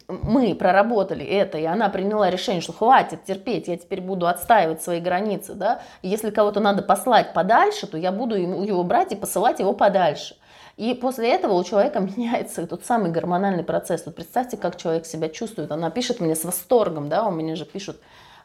мы 0.06 0.54
проработали 0.54 1.24
это, 1.24 1.58
и 1.58 1.64
она 1.64 1.88
приняла 1.88 2.30
решение, 2.30 2.61
что 2.61 2.72
хватит 2.72 3.24
терпеть, 3.24 3.68
я 3.68 3.76
теперь 3.76 4.00
буду 4.00 4.26
отстаивать 4.26 4.82
свои 4.82 5.00
границы, 5.00 5.54
да, 5.54 5.80
если 6.02 6.30
кого-то 6.30 6.61
надо 6.61 6.82
послать 6.82 7.32
подальше, 7.32 7.87
то 7.87 7.96
я 7.98 8.12
буду 8.12 8.37
его 8.37 8.84
брать 8.84 9.12
и 9.12 9.16
посылать 9.16 9.61
его 9.61 9.72
подальше. 9.72 10.37
И 10.76 10.94
после 10.94 11.30
этого 11.30 11.54
у 11.54 11.64
человека 11.64 12.00
меняется 12.16 12.66
тот 12.66 12.84
самый 12.84 13.11
гормональный 13.11 13.64
процесс. 13.64 14.06
Вот 14.06 14.14
представьте, 14.14 14.56
как 14.56 14.76
человек 14.76 15.06
себя 15.06 15.28
чувствует. 15.28 15.72
Она 15.72 15.90
пишет 15.90 16.20
мне 16.20 16.37
с 16.37 16.44
восторгом, 16.44 17.08
да, 17.08 17.26
у 17.26 17.32
меня 17.32 17.56
же 17.56 17.66
пишут 17.66 17.98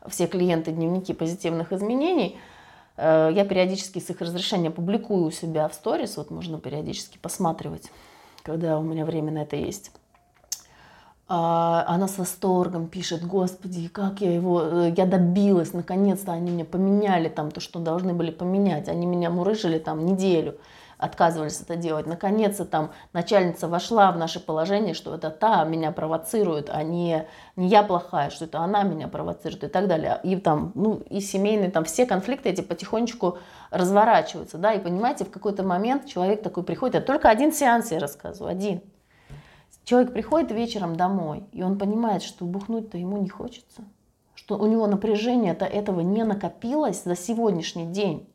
все 0.08 0.28
клиенты 0.28 0.72
дневники 0.72 1.14
позитивных 1.14 1.72
изменений. 1.72 2.38
Э, 2.98 3.30
я 3.34 3.46
периодически 3.46 4.00
с 4.00 4.10
их 4.10 4.20
разрешения 4.20 4.72
публикую 4.72 5.26
у 5.26 5.32
себя 5.32 5.68
в 5.68 5.74
сторис, 5.74 6.18
вот 6.18 6.32
можно 6.32 6.60
периодически 6.60 7.18
посматривать, 7.20 7.92
когда 8.42 8.80
у 8.80 8.82
меня 8.82 9.06
время 9.06 9.32
на 9.32 9.44
это 9.44 9.56
есть. 9.56 9.92
А, 11.28 11.86
она 11.88 12.08
с 12.08 12.18
восторгом 12.18 12.88
пишет, 12.88 13.26
господи, 13.26 13.88
как 13.88 14.22
я 14.22 14.34
его, 14.34 14.62
э, 14.62 14.94
я 14.96 15.06
добилась, 15.06 15.74
наконец-то 15.74 16.34
они 16.34 16.52
меня 16.52 16.66
поменяли 16.66 17.30
там 17.30 17.50
то, 17.50 17.62
что 17.62 17.80
должны 17.80 18.14
были 18.14 18.32
поменять. 18.32 18.90
Они 18.90 19.06
меня 19.06 19.30
мурыжили 19.30 19.80
там 19.80 20.06
неделю 20.06 20.58
отказывались 21.04 21.62
это 21.62 21.76
делать. 21.76 22.08
Наконец-то 22.08 22.66
там 22.66 22.92
начальница 23.12 23.68
вошла 23.68 24.12
в 24.12 24.18
наше 24.18 24.40
положение, 24.40 24.94
что 24.94 25.14
это 25.14 25.30
та 25.30 25.64
меня 25.66 25.92
провоцирует, 25.92 26.70
а 26.70 26.82
не, 26.84 27.28
не 27.56 27.68
я 27.68 27.84
плохая, 27.84 28.30
что 28.30 28.46
это 28.46 28.60
она 28.60 28.84
меня 28.84 29.08
провоцирует 29.08 29.66
и 29.66 29.68
так 29.68 29.88
далее. 29.88 30.20
И 30.24 30.36
там, 30.38 30.72
ну, 30.76 31.02
и 31.10 31.20
семейные, 31.20 31.72
там 31.72 31.84
все 31.84 32.06
конфликты 32.06 32.50
эти 32.50 32.62
потихонечку 32.62 33.38
разворачиваются, 33.70 34.58
да, 34.58 34.74
и 34.74 34.80
понимаете, 34.80 35.26
в 35.26 35.32
какой-то 35.32 35.64
момент 35.64 36.06
человек 36.06 36.42
такой 36.42 36.64
приходит, 36.64 36.96
это 36.96 37.08
только 37.08 37.30
один 37.30 37.52
сеанс 37.52 37.92
я 37.92 38.00
рассказываю, 38.00 38.52
один. 38.52 38.82
Человек 39.86 40.14
приходит 40.14 40.52
вечером 40.52 40.96
домой, 40.96 41.44
и 41.52 41.62
он 41.62 41.78
понимает, 41.78 42.24
что 42.24 42.46
бухнуть-то 42.46 42.98
ему 42.98 43.18
не 43.18 43.30
хочется, 43.30 43.84
что 44.34 44.58
у 44.58 44.66
него 44.66 44.88
напряжение-то 44.88 45.66
этого 45.66 46.00
не 46.00 46.24
накопилось 46.24 47.04
за 47.04 47.16
сегодняшний 47.16 47.86
день. 47.86 48.28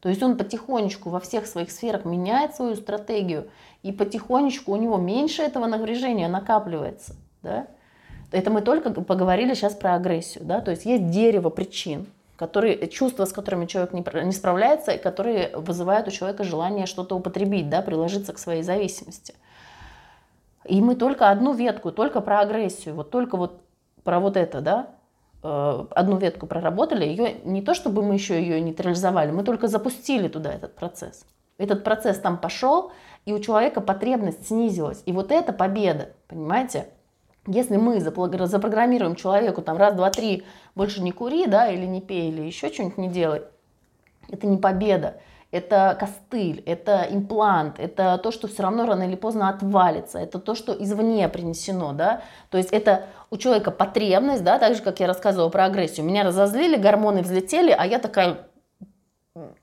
То 0.00 0.08
есть 0.08 0.22
он 0.22 0.36
потихонечку 0.36 1.10
во 1.10 1.20
всех 1.20 1.46
своих 1.46 1.70
сферах 1.70 2.04
меняет 2.04 2.54
свою 2.54 2.76
стратегию, 2.76 3.48
и 3.82 3.92
потихонечку 3.92 4.72
у 4.72 4.76
него 4.76 4.96
меньше 4.96 5.42
этого 5.42 5.66
напряжения 5.66 6.28
накапливается. 6.28 7.16
Да? 7.42 7.66
Это 8.30 8.50
мы 8.50 8.62
только 8.62 8.90
поговорили 8.90 9.54
сейчас 9.54 9.74
про 9.74 9.94
агрессию. 9.94 10.44
Да? 10.44 10.60
То 10.60 10.70
есть 10.70 10.86
есть 10.86 11.10
дерево 11.10 11.50
причин, 11.50 12.06
которые, 12.36 12.88
чувства, 12.88 13.26
с 13.26 13.32
которыми 13.32 13.66
человек 13.66 13.92
не, 13.92 14.04
не 14.24 14.32
справляется, 14.32 14.92
и 14.92 14.98
которые 14.98 15.56
вызывают 15.56 16.08
у 16.08 16.10
человека 16.10 16.44
желание 16.44 16.86
что-то 16.86 17.14
употребить, 17.14 17.68
да, 17.68 17.80
приложиться 17.80 18.32
к 18.32 18.38
своей 18.38 18.62
зависимости. 18.62 19.34
И 20.64 20.80
мы 20.80 20.96
только 20.96 21.30
одну 21.30 21.52
ветку, 21.52 21.92
только 21.92 22.20
про 22.20 22.40
агрессию, 22.40 22.94
вот 22.94 23.10
только 23.10 23.36
вот 23.36 23.62
про 24.02 24.20
вот 24.20 24.36
это, 24.36 24.60
да, 24.60 24.94
Э, 25.46 25.84
одну 25.90 26.16
ветку 26.16 26.46
проработали, 26.46 27.04
ее 27.04 27.34
не 27.44 27.60
то 27.60 27.74
чтобы 27.74 28.02
мы 28.02 28.14
еще 28.14 28.40
ее 28.40 28.62
нейтрализовали, 28.62 29.30
мы 29.30 29.44
только 29.44 29.68
запустили 29.68 30.28
туда 30.28 30.50
этот 30.50 30.74
процесс. 30.74 31.26
Этот 31.58 31.84
процесс 31.84 32.18
там 32.18 32.38
пошел, 32.38 32.92
и 33.26 33.34
у 33.34 33.38
человека 33.38 33.82
потребность 33.82 34.46
снизилась. 34.46 35.02
И 35.04 35.12
вот 35.12 35.30
это 35.30 35.52
победа, 35.52 36.08
понимаете? 36.28 36.88
Если 37.46 37.76
мы 37.76 38.00
запрограммируем 38.00 39.16
человеку 39.16 39.60
там 39.60 39.76
раз, 39.76 39.94
два, 39.94 40.08
три, 40.08 40.44
больше 40.74 41.02
не 41.02 41.12
кури, 41.12 41.46
да, 41.46 41.68
или 41.68 41.84
не 41.84 42.00
пей, 42.00 42.30
или 42.30 42.40
еще 42.40 42.72
что-нибудь 42.72 42.96
не 42.96 43.08
делай, 43.08 43.42
это 44.30 44.46
не 44.46 44.56
победа 44.56 45.20
это 45.54 45.96
костыль, 45.98 46.62
это 46.66 47.06
имплант, 47.08 47.78
это 47.78 48.18
то, 48.18 48.32
что 48.32 48.48
все 48.48 48.64
равно 48.64 48.86
рано 48.86 49.04
или 49.04 49.14
поздно 49.14 49.48
отвалится, 49.48 50.18
это 50.18 50.38
то, 50.38 50.54
что 50.54 50.72
извне 50.72 51.28
принесено, 51.28 51.92
да, 51.92 52.22
то 52.50 52.58
есть 52.58 52.70
это 52.70 53.06
у 53.30 53.36
человека 53.36 53.70
потребность, 53.70 54.42
да, 54.42 54.58
так 54.58 54.74
же, 54.74 54.82
как 54.82 54.98
я 55.00 55.06
рассказывала 55.06 55.50
про 55.50 55.66
агрессию, 55.66 56.04
меня 56.04 56.24
разозлили, 56.24 56.76
гормоны 56.76 57.22
взлетели, 57.22 57.70
а 57.70 57.86
я 57.86 57.98
такая 58.00 58.38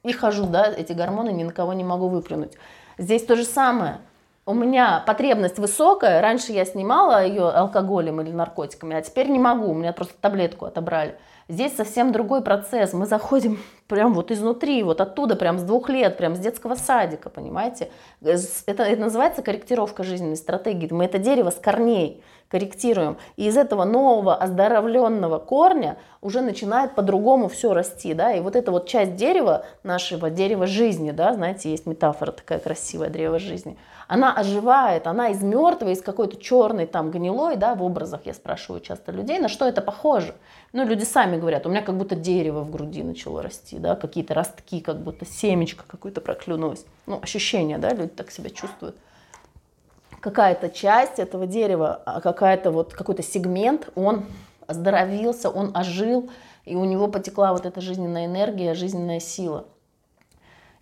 и 0.04 0.12
хожу, 0.12 0.46
да, 0.46 0.66
эти 0.66 0.94
гормоны 0.94 1.30
ни 1.30 1.44
на 1.44 1.52
кого 1.52 1.74
не 1.74 1.84
могу 1.84 2.08
выплюнуть. 2.08 2.54
Здесь 2.98 3.24
то 3.26 3.36
же 3.36 3.46
самое. 3.46 4.00
У 4.46 4.54
меня 4.54 5.04
потребность 5.06 5.60
высокая, 5.60 6.22
раньше 6.22 6.52
я 6.52 6.66
снимала 6.66 7.26
ее 7.26 7.50
алкоголем 7.50 8.20
или 8.22 8.32
наркотиками, 8.32 8.96
а 8.96 9.02
теперь 9.02 9.30
не 9.30 9.40
могу, 9.40 9.70
у 9.70 9.74
меня 9.74 9.94
просто 9.94 10.16
таблетку 10.20 10.66
отобрали. 10.66 11.16
Здесь 11.52 11.76
совсем 11.76 12.14
другой 12.14 12.42
процесс. 12.42 12.94
Мы 12.94 13.06
заходим 13.06 13.60
прям 13.88 14.14
вот 14.14 14.32
изнутри, 14.32 14.84
вот 14.84 15.02
оттуда, 15.02 15.36
прям 15.36 15.60
с 15.60 15.64
двух 15.64 15.90
лет, 15.90 16.16
прям 16.16 16.34
с 16.34 16.40
детского 16.40 16.76
садика, 16.76 17.30
понимаете? 17.30 17.92
Это, 18.22 18.84
это 18.84 19.02
называется 19.02 19.42
корректировка 19.42 20.04
жизненной 20.04 20.38
стратегии. 20.38 20.88
Мы 20.90 21.04
это 21.04 21.18
дерево 21.18 21.50
с 21.50 21.56
корней 21.56 22.24
корректируем. 22.52 23.18
И 23.38 23.48
из 23.48 23.56
этого 23.56 23.86
нового 23.86 24.36
оздоровленного 24.36 25.40
корня 25.40 25.98
уже 26.22 26.42
начинает 26.42 26.94
по-другому 26.94 27.48
все 27.48 27.74
расти, 27.74 28.14
да, 28.14 28.34
и 28.34 28.42
вот 28.42 28.56
эта 28.56 28.72
вот 28.72 28.88
часть 28.88 29.16
дерева, 29.16 29.66
нашего 29.84 30.30
дерева 30.30 30.68
жизни, 30.68 31.12
да, 31.12 31.34
знаете, 31.34 31.72
есть 31.72 31.86
метафора 31.86 32.32
такая 32.32 32.60
красивая, 32.60 33.10
древо 33.10 33.40
жизни, 33.40 33.78
она 34.08 34.34
оживает, 34.36 35.08
она 35.08 35.30
из 35.30 35.42
мертвой, 35.42 35.94
из 35.94 36.02
какой-то 36.02 36.36
черной 36.36 36.86
там 36.86 37.10
гнилой, 37.10 37.56
да, 37.56 37.74
в 37.74 37.82
образах 37.82 38.22
я 38.26 38.34
спрашиваю 38.34 38.82
часто 38.82 39.14
людей, 39.14 39.40
на 39.40 39.48
что 39.48 39.66
это 39.66 39.82
похоже. 39.82 40.36
Ну, 40.74 40.86
люди 40.86 41.06
сами 41.06 41.40
говорят, 41.40 41.66
у 41.66 41.70
меня 41.70 41.82
как 41.82 41.98
будто 41.98 42.16
дерево 42.16 42.62
в 42.62 42.70
груди 42.70 43.04
начало 43.04 43.42
расти, 43.42 43.80
да, 43.80 43.96
какие-то 43.96 44.34
ростки, 44.34 44.82
как 44.82 44.98
будто 44.98 45.26
семечко 45.26 45.86
какое-то 45.88 46.20
проклюнулось. 46.20 46.86
Ну, 47.08 47.20
ощущение, 47.22 47.78
да, 47.78 47.90
люди 47.92 48.10
так 48.10 48.30
себя 48.32 48.50
чувствуют. 48.50 48.98
Какая-то 50.22 50.70
часть 50.70 51.20
этого 51.20 51.46
дерева, 51.48 52.02
а 52.06 52.22
какая-то 52.22 52.72
вот 52.72 52.94
какой-то 52.94 53.24
сегмент, 53.24 53.90
он 53.96 54.26
оздоровился, 54.68 55.50
он 55.50 55.76
ожил, 55.76 56.30
и 56.66 56.76
у 56.76 56.86
него 56.86 57.08
потекла 57.08 57.52
вот 57.54 57.66
эта 57.66 57.82
жизненная 57.82 58.28
энергия, 58.28 58.74
жизненная 58.74 59.20
сила. 59.20 59.66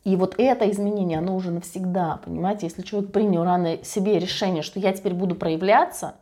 И 0.04 0.16
вот 0.16 0.36
это 0.38 0.70
изменение, 0.70 1.18
оно 1.18 1.36
уже 1.36 1.52
навсегда, 1.52 2.20
понимаете? 2.24 2.68
Если 2.68 2.82
человек 2.82 3.12
принял 3.12 3.44
рано 3.44 3.84
себе 3.84 4.20
решение, 4.20 4.64
что 4.64 4.80
я 4.80 4.94
теперь 4.94 5.14
буду 5.14 5.36
проявляться, 5.36 6.16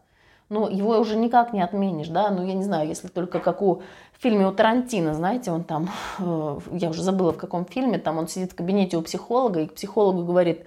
ну, 0.50 0.68
его 0.70 0.98
уже 0.98 1.18
никак 1.18 1.54
не 1.54 1.62
отменишь, 1.62 2.08
да, 2.08 2.30
ну, 2.30 2.46
я 2.46 2.54
не 2.54 2.64
знаю, 2.64 2.88
если 2.88 3.08
только 3.08 3.40
как 3.40 3.62
у 3.62 3.82
в 4.18 4.24
фильме 4.24 4.48
у 4.48 4.52
Тарантино, 4.52 5.14
знаете, 5.14 5.52
он 5.52 5.64
там, 5.64 5.90
э, 6.18 6.60
я 6.72 6.90
уже 6.90 7.04
забыла 7.04 7.34
в 7.34 7.38
каком 7.38 7.66
фильме, 7.66 8.00
там 8.00 8.18
он 8.18 8.28
сидит 8.28 8.54
в 8.54 8.56
кабинете 8.56 8.98
у 8.98 9.04
психолога, 9.04 9.62
и 9.62 9.68
психологу 9.68 10.24
говорит, 10.24 10.66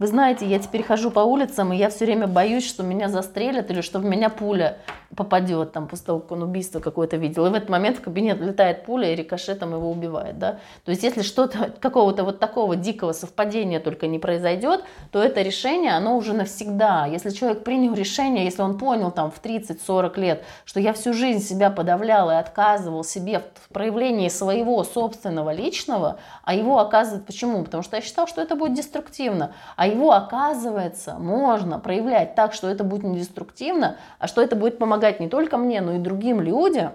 Вы 0.00 0.06
знаете, 0.06 0.46
я 0.46 0.58
теперь 0.58 0.82
хожу 0.82 1.10
по 1.10 1.20
улицам, 1.20 1.74
и 1.74 1.76
я 1.76 1.90
все 1.90 2.06
время 2.06 2.26
боюсь, 2.26 2.66
что 2.66 2.82
меня 2.82 3.10
застрелят 3.10 3.70
или 3.70 3.82
что 3.82 3.98
в 3.98 4.04
меня 4.06 4.30
пуля 4.30 4.78
попадет 5.14 5.72
там 5.72 5.88
после 5.88 6.06
того, 6.06 6.20
как 6.20 6.32
он 6.32 6.42
убийство 6.42 6.80
какое-то 6.80 7.18
видел. 7.18 7.44
И 7.44 7.50
в 7.50 7.54
этот 7.54 7.68
момент 7.68 7.98
в 7.98 8.00
кабинет 8.00 8.40
летает 8.40 8.86
пуля 8.86 9.12
и 9.12 9.14
рикошетом 9.14 9.74
его 9.74 9.90
убивает. 9.90 10.38
Да? 10.38 10.60
То 10.86 10.90
есть 10.90 11.02
если 11.02 11.20
что-то, 11.20 11.74
какого-то 11.80 12.24
вот 12.24 12.38
такого 12.38 12.76
дикого 12.76 13.12
совпадения 13.12 13.78
только 13.78 14.06
не 14.06 14.18
произойдет, 14.18 14.84
то 15.10 15.22
это 15.22 15.42
решение, 15.42 15.92
оно 15.92 16.16
уже 16.16 16.32
навсегда. 16.32 17.04
Если 17.04 17.28
человек 17.28 17.62
принял 17.62 17.92
решение, 17.92 18.44
если 18.44 18.62
он 18.62 18.78
понял 18.78 19.10
там 19.10 19.30
в 19.30 19.42
30-40 19.42 20.18
лет, 20.18 20.44
что 20.64 20.80
я 20.80 20.94
всю 20.94 21.12
жизнь 21.12 21.44
себя 21.44 21.70
подавлял 21.70 22.30
и 22.30 22.34
отказывал 22.34 23.04
себе 23.04 23.42
в 23.66 23.68
проявлении 23.74 24.28
своего 24.28 24.82
собственного 24.84 25.52
личного, 25.52 26.18
а 26.42 26.54
его 26.54 26.78
оказывает 26.78 27.26
почему? 27.26 27.64
Потому 27.64 27.82
что 27.82 27.96
я 27.96 28.02
считал, 28.02 28.26
что 28.26 28.40
это 28.40 28.56
будет 28.56 28.72
деструктивно. 28.72 29.52
А 29.76 29.89
его, 29.90 30.12
оказывается, 30.12 31.14
можно 31.18 31.78
проявлять 31.78 32.34
так, 32.34 32.52
что 32.52 32.68
это 32.68 32.84
будет 32.84 33.02
не 33.02 33.18
деструктивно, 33.18 33.96
а 34.18 34.26
что 34.26 34.42
это 34.42 34.56
будет 34.56 34.78
помогать 34.78 35.20
не 35.20 35.28
только 35.28 35.56
мне, 35.56 35.80
но 35.80 35.94
и 35.94 35.98
другим 35.98 36.40
людям. 36.40 36.92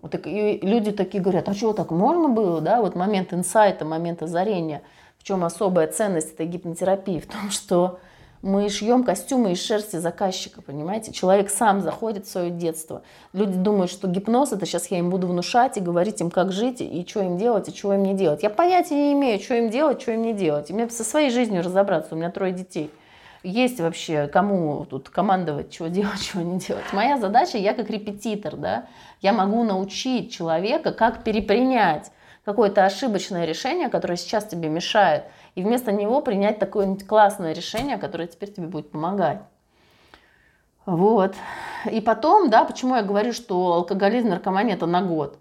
Вот 0.00 0.14
и 0.14 0.58
люди 0.62 0.92
такие 0.92 1.22
говорят, 1.22 1.48
а 1.48 1.54
что 1.54 1.72
так 1.72 1.90
можно 1.90 2.28
было, 2.28 2.60
да, 2.60 2.80
вот 2.80 2.94
момент 2.94 3.32
инсайта, 3.32 3.84
момент 3.84 4.22
озарения. 4.22 4.82
В 5.18 5.24
чем 5.24 5.44
особая 5.44 5.86
ценность 5.86 6.34
этой 6.34 6.46
гипнотерапии? 6.46 7.20
В 7.20 7.26
том, 7.26 7.50
что 7.50 7.98
мы 8.44 8.68
шьем 8.68 9.04
костюмы 9.04 9.52
из 9.52 9.64
шерсти 9.64 9.96
заказчика, 9.96 10.60
понимаете? 10.60 11.12
Человек 11.12 11.48
сам 11.48 11.80
заходит 11.80 12.26
в 12.26 12.30
свое 12.30 12.50
детство. 12.50 13.02
Люди 13.32 13.56
думают, 13.56 13.90
что 13.90 14.06
гипноз 14.06 14.52
это 14.52 14.66
сейчас 14.66 14.86
я 14.88 14.98
им 14.98 15.08
буду 15.08 15.26
внушать 15.26 15.78
и 15.78 15.80
говорить 15.80 16.20
им, 16.20 16.30
как 16.30 16.52
жить, 16.52 16.82
и 16.82 17.06
что 17.08 17.22
им 17.22 17.38
делать, 17.38 17.68
и 17.68 17.74
чего 17.74 17.94
им 17.94 18.02
не 18.02 18.12
делать. 18.12 18.42
Я 18.42 18.50
понятия 18.50 18.96
не 18.96 19.14
имею, 19.14 19.40
что 19.40 19.54
им 19.54 19.70
делать, 19.70 20.02
что 20.02 20.12
им 20.12 20.20
не 20.20 20.34
делать. 20.34 20.68
И 20.68 20.74
мне 20.74 20.90
со 20.90 21.04
своей 21.04 21.30
жизнью 21.30 21.62
разобраться. 21.62 22.14
У 22.14 22.18
меня 22.18 22.30
трое 22.30 22.52
детей 22.52 22.90
есть 23.42 23.78
вообще 23.78 24.26
кому 24.26 24.84
тут 24.86 25.08
командовать, 25.10 25.70
чего 25.70 25.88
делать, 25.88 26.20
чего 26.20 26.42
не 26.42 26.58
делать. 26.58 26.84
Моя 26.92 27.18
задача, 27.18 27.56
я 27.56 27.72
как 27.72 27.88
репетитор, 27.88 28.56
да, 28.56 28.86
я 29.22 29.32
могу 29.32 29.64
научить 29.64 30.32
человека, 30.32 30.92
как 30.92 31.24
перепринять 31.24 32.10
какое-то 32.44 32.84
ошибочное 32.84 33.46
решение, 33.46 33.88
которое 33.88 34.16
сейчас 34.16 34.44
тебе 34.46 34.68
мешает, 34.68 35.24
и 35.54 35.62
вместо 35.62 35.92
него 35.92 36.20
принять 36.20 36.58
такое 36.58 36.96
классное 36.96 37.52
решение, 37.52 37.98
которое 37.98 38.26
теперь 38.26 38.52
тебе 38.52 38.66
будет 38.66 38.90
помогать. 38.90 39.42
Вот. 40.86 41.34
И 41.90 42.00
потом, 42.00 42.50
да, 42.50 42.64
почему 42.64 42.96
я 42.96 43.02
говорю, 43.02 43.32
что 43.32 43.74
алкоголизм, 43.74 44.28
наркомания 44.28 44.74
это 44.74 44.86
на 44.86 45.02
год. 45.02 45.38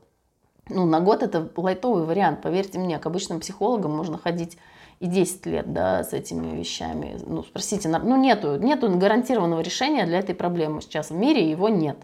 Ну, 0.69 0.85
на 0.85 1.01
год 1.01 1.23
это 1.23 1.49
лайтовый 1.57 2.05
вариант. 2.05 2.41
Поверьте 2.41 2.79
мне, 2.79 2.97
к 2.97 3.05
обычным 3.05 3.41
психологам 3.41 3.95
можно 3.95 4.17
ходить 4.17 4.57
и 4.99 5.07
10 5.07 5.45
лет 5.47 5.73
да, 5.73 6.03
с 6.03 6.13
этими 6.13 6.55
вещами. 6.55 7.17
Ну, 7.25 7.43
спросите, 7.43 7.89
ну 7.89 8.15
нету, 8.15 8.57
нету 8.57 8.89
гарантированного 8.97 9.59
решения 9.59 10.05
для 10.05 10.19
этой 10.19 10.33
проблемы 10.33 10.81
сейчас 10.81 11.09
в 11.09 11.15
мире, 11.15 11.49
его 11.49 11.67
нет. 11.67 11.97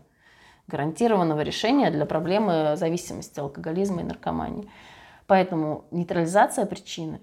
Гарантированного 0.67 1.41
решения 1.41 1.89
для 1.91 2.05
проблемы 2.05 2.75
зависимости, 2.75 3.39
алкоголизма 3.39 4.01
и 4.01 4.03
наркомании. 4.03 4.69
Поэтому 5.27 5.85
нейтрализация 5.91 6.65
причины. 6.65 7.21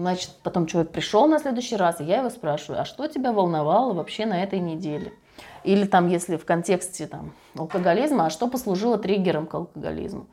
Значит, 0.00 0.30
потом 0.42 0.64
человек 0.64 0.92
пришел 0.92 1.26
на 1.26 1.38
следующий 1.38 1.76
раз, 1.76 2.00
и 2.00 2.04
я 2.04 2.20
его 2.20 2.30
спрашиваю, 2.30 2.80
а 2.80 2.84
что 2.86 3.06
тебя 3.06 3.32
волновало 3.32 3.92
вообще 3.92 4.24
на 4.24 4.42
этой 4.42 4.58
неделе? 4.58 5.12
Или 5.62 5.84
там, 5.84 6.08
если 6.08 6.38
в 6.38 6.46
контексте 6.46 7.06
там, 7.06 7.34
алкоголизма, 7.54 8.24
а 8.24 8.30
что 8.30 8.48
послужило 8.48 8.96
триггером 8.96 9.46
к 9.46 9.54
алкоголизму? 9.54 10.26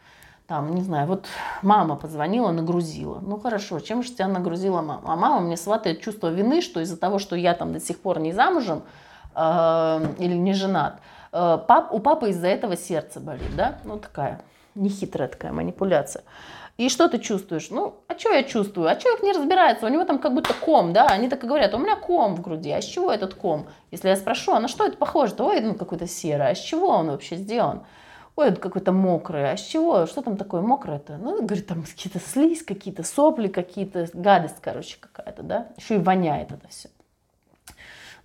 там, 0.47 0.73
не 0.73 0.81
знаю, 0.81 1.07
вот 1.07 1.25
мама 1.61 1.97
позвонила, 1.97 2.51
нагрузила. 2.51 3.19
Ну 3.19 3.37
хорошо, 3.37 3.81
чем 3.81 4.01
же 4.01 4.13
тебя 4.13 4.29
нагрузила 4.29 4.81
мама? 4.81 5.01
А 5.03 5.17
мама 5.17 5.41
мне 5.41 5.57
сватает 5.57 5.99
чувство 5.99 6.29
вины, 6.29 6.61
что 6.61 6.79
из-за 6.79 6.95
того, 6.95 7.19
что 7.19 7.35
я 7.35 7.53
там 7.53 7.73
до 7.73 7.81
сих 7.81 7.99
пор 7.99 8.19
не 8.19 8.31
замужем 8.31 8.83
э, 9.35 9.39
или 10.19 10.35
не 10.35 10.53
женат, 10.53 11.01
э, 11.33 11.57
пап, 11.67 11.91
у 11.91 11.99
папы 11.99 12.29
из-за 12.29 12.47
этого 12.47 12.77
сердце 12.77 13.19
болит, 13.19 13.53
да? 13.57 13.79
Ну 13.83 13.99
такая 13.99 14.39
нехитрая 14.77 15.27
такая 15.27 15.51
манипуляция. 15.51 16.23
И 16.77 16.89
что 16.89 17.09
ты 17.09 17.17
чувствуешь? 17.17 17.69
Ну, 17.71 17.95
а 18.07 18.17
что 18.17 18.31
я 18.31 18.43
чувствую? 18.43 18.87
А 18.87 18.95
человек 18.95 19.23
не 19.23 19.31
разбирается, 19.31 19.85
у 19.85 19.89
него 19.89 20.05
там 20.05 20.19
как 20.19 20.33
будто 20.33 20.53
ком, 20.53 20.93
да? 20.93 21.07
Они 21.07 21.27
так 21.27 21.43
и 21.43 21.47
говорят, 21.47 21.73
у 21.73 21.79
меня 21.79 21.95
ком 21.95 22.35
в 22.35 22.41
груди, 22.41 22.71
а 22.71 22.81
с 22.81 22.85
чего 22.85 23.11
этот 23.11 23.33
ком? 23.33 23.67
Если 23.91 24.09
я 24.09 24.15
спрошу, 24.15 24.53
а 24.53 24.59
на 24.59 24.67
что 24.67 24.85
это 24.85 24.95
похоже? 24.97 25.33
То, 25.33 25.47
ой, 25.47 25.59
ну 25.61 25.73
какой-то 25.73 26.07
серый, 26.07 26.51
а 26.51 26.55
с 26.55 26.59
чего 26.59 26.89
он 26.89 27.09
вообще 27.09 27.35
сделан? 27.35 27.83
ой, 28.37 28.49
это 28.49 28.61
какой-то 28.61 28.91
мокрый, 28.91 29.51
а 29.51 29.57
с 29.57 29.61
чего, 29.61 30.05
что 30.05 30.21
там 30.21 30.37
такое 30.37 30.61
мокрое-то? 30.61 31.17
Ну, 31.17 31.41
говорит, 31.43 31.67
там 31.67 31.83
какие-то 31.83 32.19
слизь, 32.19 32.63
какие-то 32.63 33.03
сопли, 33.03 33.47
какие-то, 33.47 34.07
гадость, 34.13 34.57
короче, 34.61 34.97
какая-то, 34.99 35.43
да, 35.43 35.67
еще 35.75 35.95
и 35.95 35.99
воняет 35.99 36.51
это 36.51 36.67
все. 36.69 36.89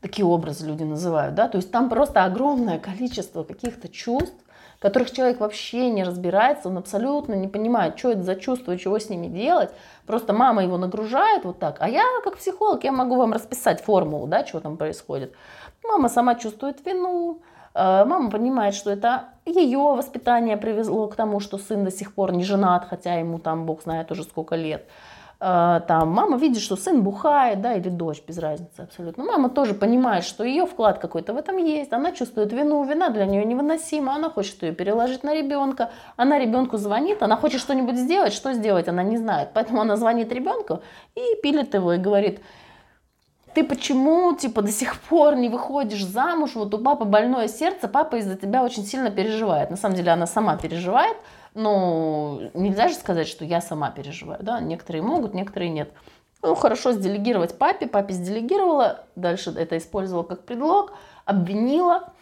Такие 0.02 0.26
образы 0.26 0.66
люди 0.66 0.82
называют, 0.82 1.34
да, 1.34 1.48
то 1.48 1.56
есть 1.56 1.70
там 1.70 1.88
просто 1.88 2.24
огромное 2.24 2.78
количество 2.78 3.42
каких-то 3.42 3.88
чувств, 3.88 4.36
которых 4.82 5.10
человек 5.10 5.40
вообще 5.40 5.88
не 5.88 6.04
разбирается, 6.04 6.68
он 6.68 6.76
абсолютно 6.76 7.34
не 7.34 7.48
понимает, 7.48 7.98
что 7.98 8.10
это 8.10 8.22
за 8.22 8.34
чувство, 8.34 8.76
чего 8.76 8.98
с 8.98 9.08
ними 9.08 9.28
делать. 9.28 9.70
Просто 10.06 10.32
мама 10.32 10.62
его 10.62 10.76
нагружает 10.76 11.44
вот 11.44 11.58
так, 11.58 11.76
а 11.80 11.88
я 11.88 12.04
как 12.24 12.36
психолог, 12.36 12.84
я 12.84 12.92
могу 12.92 13.16
вам 13.16 13.32
расписать 13.32 13.82
формулу, 13.82 14.26
да, 14.26 14.44
что 14.44 14.60
там 14.60 14.76
происходит. 14.76 15.32
Мама 15.84 16.08
сама 16.08 16.34
чувствует 16.34 16.84
вину, 16.84 17.40
Э, 17.74 18.04
мама 18.04 18.30
понимает, 18.30 18.74
что 18.74 18.90
это 18.90 19.24
ее 19.46 19.78
воспитание 19.78 20.56
привезло 20.56 21.08
к 21.08 21.16
тому, 21.16 21.40
что 21.40 21.58
сын 21.58 21.84
до 21.84 21.90
сих 21.90 22.14
пор 22.14 22.32
не 22.32 22.44
женат, 22.44 22.86
хотя 22.88 23.14
ему 23.14 23.38
там, 23.38 23.66
бог 23.66 23.82
знает, 23.82 24.10
уже 24.10 24.24
сколько 24.24 24.56
лет. 24.56 24.86
Э, 25.44 25.80
там 25.88 26.08
мама 26.10 26.36
видит, 26.36 26.62
что 26.62 26.76
сын 26.76 27.02
бухает, 27.02 27.60
да, 27.60 27.74
или 27.74 27.88
дочь, 27.88 28.22
без 28.24 28.38
разницы 28.38 28.82
абсолютно. 28.82 29.24
Мама 29.24 29.48
тоже 29.48 29.74
понимает, 29.74 30.22
что 30.22 30.44
ее 30.44 30.66
вклад 30.66 31.00
какой-то 31.00 31.34
в 31.34 31.36
этом 31.36 31.56
есть. 31.56 31.92
Она 31.92 32.12
чувствует 32.12 32.52
вину, 32.52 32.84
вина 32.84 33.08
для 33.08 33.26
нее 33.26 33.44
невыносима. 33.44 34.14
Она 34.14 34.30
хочет 34.30 34.62
ее 34.62 34.72
переложить 34.72 35.24
на 35.24 35.34
ребенка. 35.34 35.90
Она 36.16 36.38
ребенку 36.38 36.76
звонит, 36.76 37.24
она 37.24 37.36
хочет 37.36 37.60
что-нибудь 37.60 37.96
сделать. 37.96 38.32
Что 38.32 38.52
сделать, 38.52 38.86
она 38.86 39.02
не 39.02 39.16
знает. 39.16 39.48
Поэтому 39.52 39.80
она 39.80 39.96
звонит 39.96 40.32
ребенку 40.32 40.80
и 41.16 41.42
пилит 41.42 41.74
его 41.74 41.94
и 41.94 41.98
говорит, 41.98 42.38
ты 43.52 43.64
почему, 43.64 44.36
типа, 44.36 44.62
до 44.62 44.70
сих 44.70 45.00
пор 45.00 45.34
не 45.34 45.48
выходишь 45.48 46.04
замуж, 46.04 46.52
вот 46.54 46.72
у 46.72 46.78
папы 46.78 47.04
больное 47.04 47.48
сердце, 47.48 47.88
папа 47.88 48.16
из-за 48.16 48.36
тебя 48.36 48.62
очень 48.62 48.84
сильно 48.84 49.10
переживает. 49.10 49.70
На 49.70 49.76
самом 49.76 49.96
деле 49.96 50.12
она 50.12 50.26
сама 50.26 50.56
переживает, 50.56 51.16
но 51.54 52.40
нельзя 52.54 52.88
же 52.88 52.94
сказать, 52.94 53.28
что 53.28 53.44
я 53.44 53.60
сама 53.60 53.90
переживаю, 53.90 54.42
да, 54.42 54.60
некоторые 54.60 55.02
могут, 55.02 55.34
некоторые 55.34 55.70
нет. 55.70 55.92
Ну, 56.42 56.54
хорошо 56.54 56.92
сделегировать 56.92 57.56
папе, 57.56 57.86
папе 57.86 58.14
сделегировала, 58.14 59.04
дальше 59.14 59.54
это 59.56 59.76
использовала 59.76 60.24
как 60.24 60.44
предлог, 60.44 60.92
обвинила, 61.24 62.12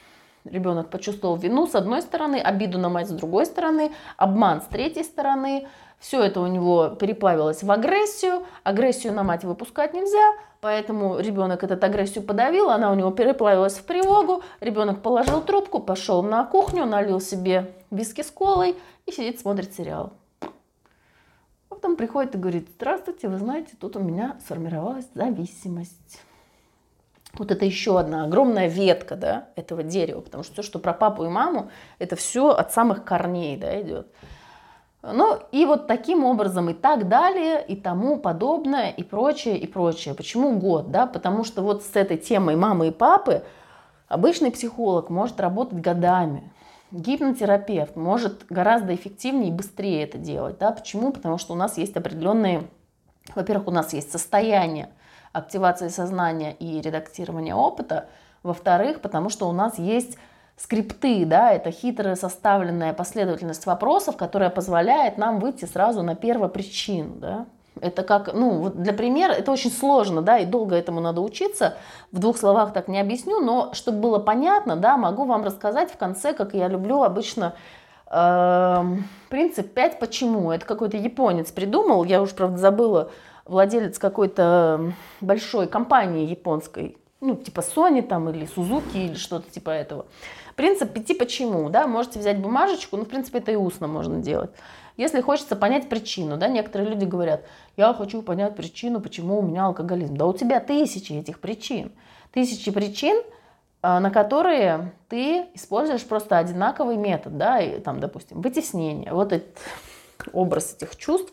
ребенок 0.45 0.91
почувствовал 0.91 1.37
вину 1.37 1.67
с 1.67 1.75
одной 1.75 2.03
стороны, 2.03 2.37
обиду 2.37 2.79
на 2.79 2.89
мать 2.89 3.09
с 3.09 3.13
другой 3.13 3.47
стороны, 3.47 3.93
обман 4.19 4.61
с 4.61 4.67
третьей 4.67 5.05
стороны, 5.05 5.67
все 6.01 6.23
это 6.23 6.41
у 6.41 6.47
него 6.47 6.89
переплавилось 6.89 7.63
в 7.63 7.71
агрессию. 7.71 8.47
Агрессию 8.65 9.13
на 9.13 9.23
мать 9.23 9.45
выпускать 9.45 9.93
нельзя, 9.93 10.33
поэтому 10.63 11.19
ребенок 11.19 11.63
эту 11.63 11.75
агрессию 11.75 12.25
подавил, 12.25 12.71
она 12.71 12.91
у 12.91 12.95
него 12.95 13.11
переплавилась 13.11 13.75
в 13.75 13.85
тревогу. 13.85 14.43
Ребенок 14.61 15.03
положил 15.03 15.43
трубку, 15.43 15.79
пошел 15.79 16.23
на 16.23 16.45
кухню, 16.45 16.87
налил 16.87 17.21
себе 17.21 17.71
виски 17.91 18.23
с 18.23 18.31
колой 18.31 18.77
и 19.07 19.13
сидит, 19.13 19.41
смотрит 19.41 19.75
сериал. 19.75 20.13
А 20.41 21.75
потом 21.75 21.97
приходит 21.97 22.35
и 22.35 22.39
говорит, 22.39 22.69
здравствуйте, 22.77 23.29
вы 23.29 23.39
знаете, 23.39 23.75
тут 23.79 23.97
у 23.97 24.01
меня 24.01 24.37
сформировалась 24.45 25.07
зависимость. 25.15 26.21
Вот 27.35 27.53
это 27.53 27.65
еще 27.65 27.99
одна 27.99 28.25
огромная 28.25 28.67
ветка 28.67 29.15
да, 29.15 29.49
этого 29.55 29.83
дерева, 29.83 30.21
потому 30.21 30.43
что 30.43 30.55
все, 30.55 30.63
что 30.63 30.79
про 30.81 30.93
папу 30.93 31.25
и 31.25 31.29
маму, 31.29 31.71
это 31.99 32.17
все 32.17 32.49
от 32.51 32.73
самых 32.73 33.05
корней 33.05 33.57
да, 33.57 33.81
идет. 33.81 34.09
Ну 35.03 35.39
и 35.51 35.65
вот 35.65 35.87
таким 35.87 36.25
образом 36.25 36.69
и 36.71 36.75
так 36.75 37.09
далее, 37.09 37.65
и 37.67 37.75
тому 37.77 38.19
подобное, 38.19 38.91
и 38.91 39.03
прочее, 39.03 39.57
и 39.57 39.67
прочее. 39.67 40.15
Почему 40.15 40.59
год? 40.59 40.91
Да? 40.91 41.07
Потому 41.07 41.45
что 41.45 41.63
вот 41.63 41.85
с 41.85 41.97
этой 41.97 42.19
темой 42.19 42.57
мамы 42.57 42.89
и 42.89 42.91
папы 42.91 43.45
обычный 44.09 44.51
психолог 44.51 45.09
может 45.09 45.41
работать 45.41 45.81
годами. 45.81 46.53
Гипнотерапевт 46.93 47.97
может 47.97 48.47
гораздо 48.49 48.95
эффективнее 48.95 49.51
и 49.51 49.55
быстрее 49.55 50.03
это 50.05 50.19
делать. 50.19 50.59
Да? 50.59 50.73
Почему? 50.73 51.13
Потому 51.13 51.39
что 51.39 51.53
у 51.53 51.57
нас 51.57 51.79
есть 51.79 51.97
определенные, 51.97 52.69
во-первых, 53.35 53.69
у 53.69 53.71
нас 53.71 53.93
есть 53.93 54.11
состояние 54.11 54.91
активации 55.33 55.89
сознания 55.89 56.53
и 56.53 56.81
редактирования 56.81 57.55
опыта. 57.55 58.09
Во-вторых, 58.43 59.01
потому 59.01 59.29
что 59.29 59.49
у 59.49 59.53
нас 59.53 59.79
есть 59.79 60.19
скрипты, 60.57 61.25
да, 61.25 61.53
это 61.53 61.71
хитрая 61.71 62.17
составленная 62.17 62.93
последовательность 62.93 63.67
вопросов, 63.67 64.17
которая 64.17 64.51
позволяет 64.51 65.17
нам 65.17 65.39
выйти 65.39 65.65
сразу 65.65 66.03
на 66.03 66.15
первопричину, 66.15 67.17
да. 67.17 67.47
Это 67.81 68.03
как, 68.03 68.33
ну, 68.35 68.51
вот 68.59 68.83
для 68.83 68.93
примера, 68.93 69.33
это 69.33 69.51
очень 69.53 69.71
сложно, 69.71 70.23
да, 70.23 70.39
и 70.39 70.45
долго 70.45 70.77
этому 70.77 71.01
надо 71.01 71.21
учиться. 71.21 71.77
В 72.13 72.19
двух 72.19 72.37
словах 72.37 72.73
так 72.73 72.89
не 72.89 73.01
объясню, 73.01 73.41
но 73.41 73.73
чтобы 73.73 73.99
было 73.99 74.19
понятно, 74.19 74.77
да, 74.77 74.97
могу 74.97 75.25
вам 75.25 75.45
рассказать 75.45 75.91
в 75.91 75.97
конце, 75.97 76.33
как 76.33 76.55
я 76.55 76.69
люблю 76.69 77.03
обычно 77.03 77.55
э, 78.11 78.85
принцип 79.29 79.73
5 79.73 79.99
почему. 79.99 80.51
Это 80.53 80.67
какой-то 80.67 80.97
японец 80.97 81.51
придумал, 81.51 82.05
я 82.05 82.21
уже, 82.21 82.35
правда, 82.35 82.59
забыла, 82.59 83.11
владелец 83.47 83.99
какой-то 83.99 84.93
большой 85.21 85.67
компании 85.67 86.27
японской, 86.27 86.97
ну, 87.21 87.37
типа 87.37 87.61
Sony 87.61 88.03
там 88.03 88.29
или 88.31 88.47
Suzuki 88.47 89.07
или 89.07 89.15
что-то 89.15 89.51
типа 89.51 89.71
этого. 89.71 90.07
Принцип 90.57 90.93
пяти 90.93 91.15
почему, 91.15 91.71
да, 91.71 91.87
можете 91.87 92.19
взять 92.19 92.39
бумажечку, 92.39 92.97
ну, 92.97 93.05
в 93.05 93.09
принципе, 93.09 93.39
это 93.39 93.53
и 93.53 93.57
устно 93.57 93.87
можно 93.87 94.19
делать. 94.19 94.51
Если 95.01 95.23
хочется 95.23 95.57
понять 95.57 95.89
причину, 95.89 96.37
да, 96.37 96.47
некоторые 96.47 96.91
люди 96.91 97.07
говорят, 97.07 97.47
я 97.79 97.95
хочу 97.95 98.21
понять 98.21 98.55
причину, 98.55 99.01
почему 99.01 99.39
у 99.39 99.43
меня 99.43 99.65
алкоголизм. 99.65 100.15
Да 100.15 100.27
у 100.27 100.35
тебя 100.35 100.61
тысячи 100.61 101.15
этих 101.15 101.41
причин. 101.41 101.91
Тысячи 102.33 102.71
причин, 102.71 103.23
а, 103.81 103.99
на 103.99 104.11
которые 104.11 104.93
ты 105.09 105.47
используешь 105.55 106.05
просто 106.05 106.37
одинаковый 106.37 106.99
метод, 106.99 107.39
да, 107.39 107.61
и, 107.61 107.81
там, 107.81 107.99
допустим, 107.99 108.43
вытеснение. 108.43 109.11
Вот 109.15 109.33
этот 109.33 109.57
образ 110.35 110.75
этих 110.75 110.95
чувств, 110.97 111.33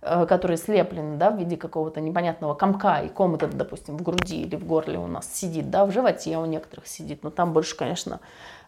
э, 0.00 0.24
которые 0.26 0.56
слеплены, 0.56 1.16
да, 1.16 1.30
в 1.32 1.38
виде 1.38 1.56
какого-то 1.56 2.00
непонятного 2.00 2.54
комка, 2.54 3.00
и 3.00 3.08
ком 3.08 3.34
этот, 3.34 3.56
допустим, 3.56 3.96
в 3.96 4.02
груди 4.02 4.42
или 4.42 4.54
в 4.54 4.64
горле 4.64 4.96
у 4.96 5.08
нас 5.08 5.28
сидит, 5.34 5.70
да, 5.70 5.84
в 5.86 5.90
животе 5.90 6.38
у 6.38 6.46
некоторых 6.46 6.86
сидит, 6.86 7.24
но 7.24 7.30
там 7.30 7.52
больше, 7.52 7.76
конечно, 7.76 8.20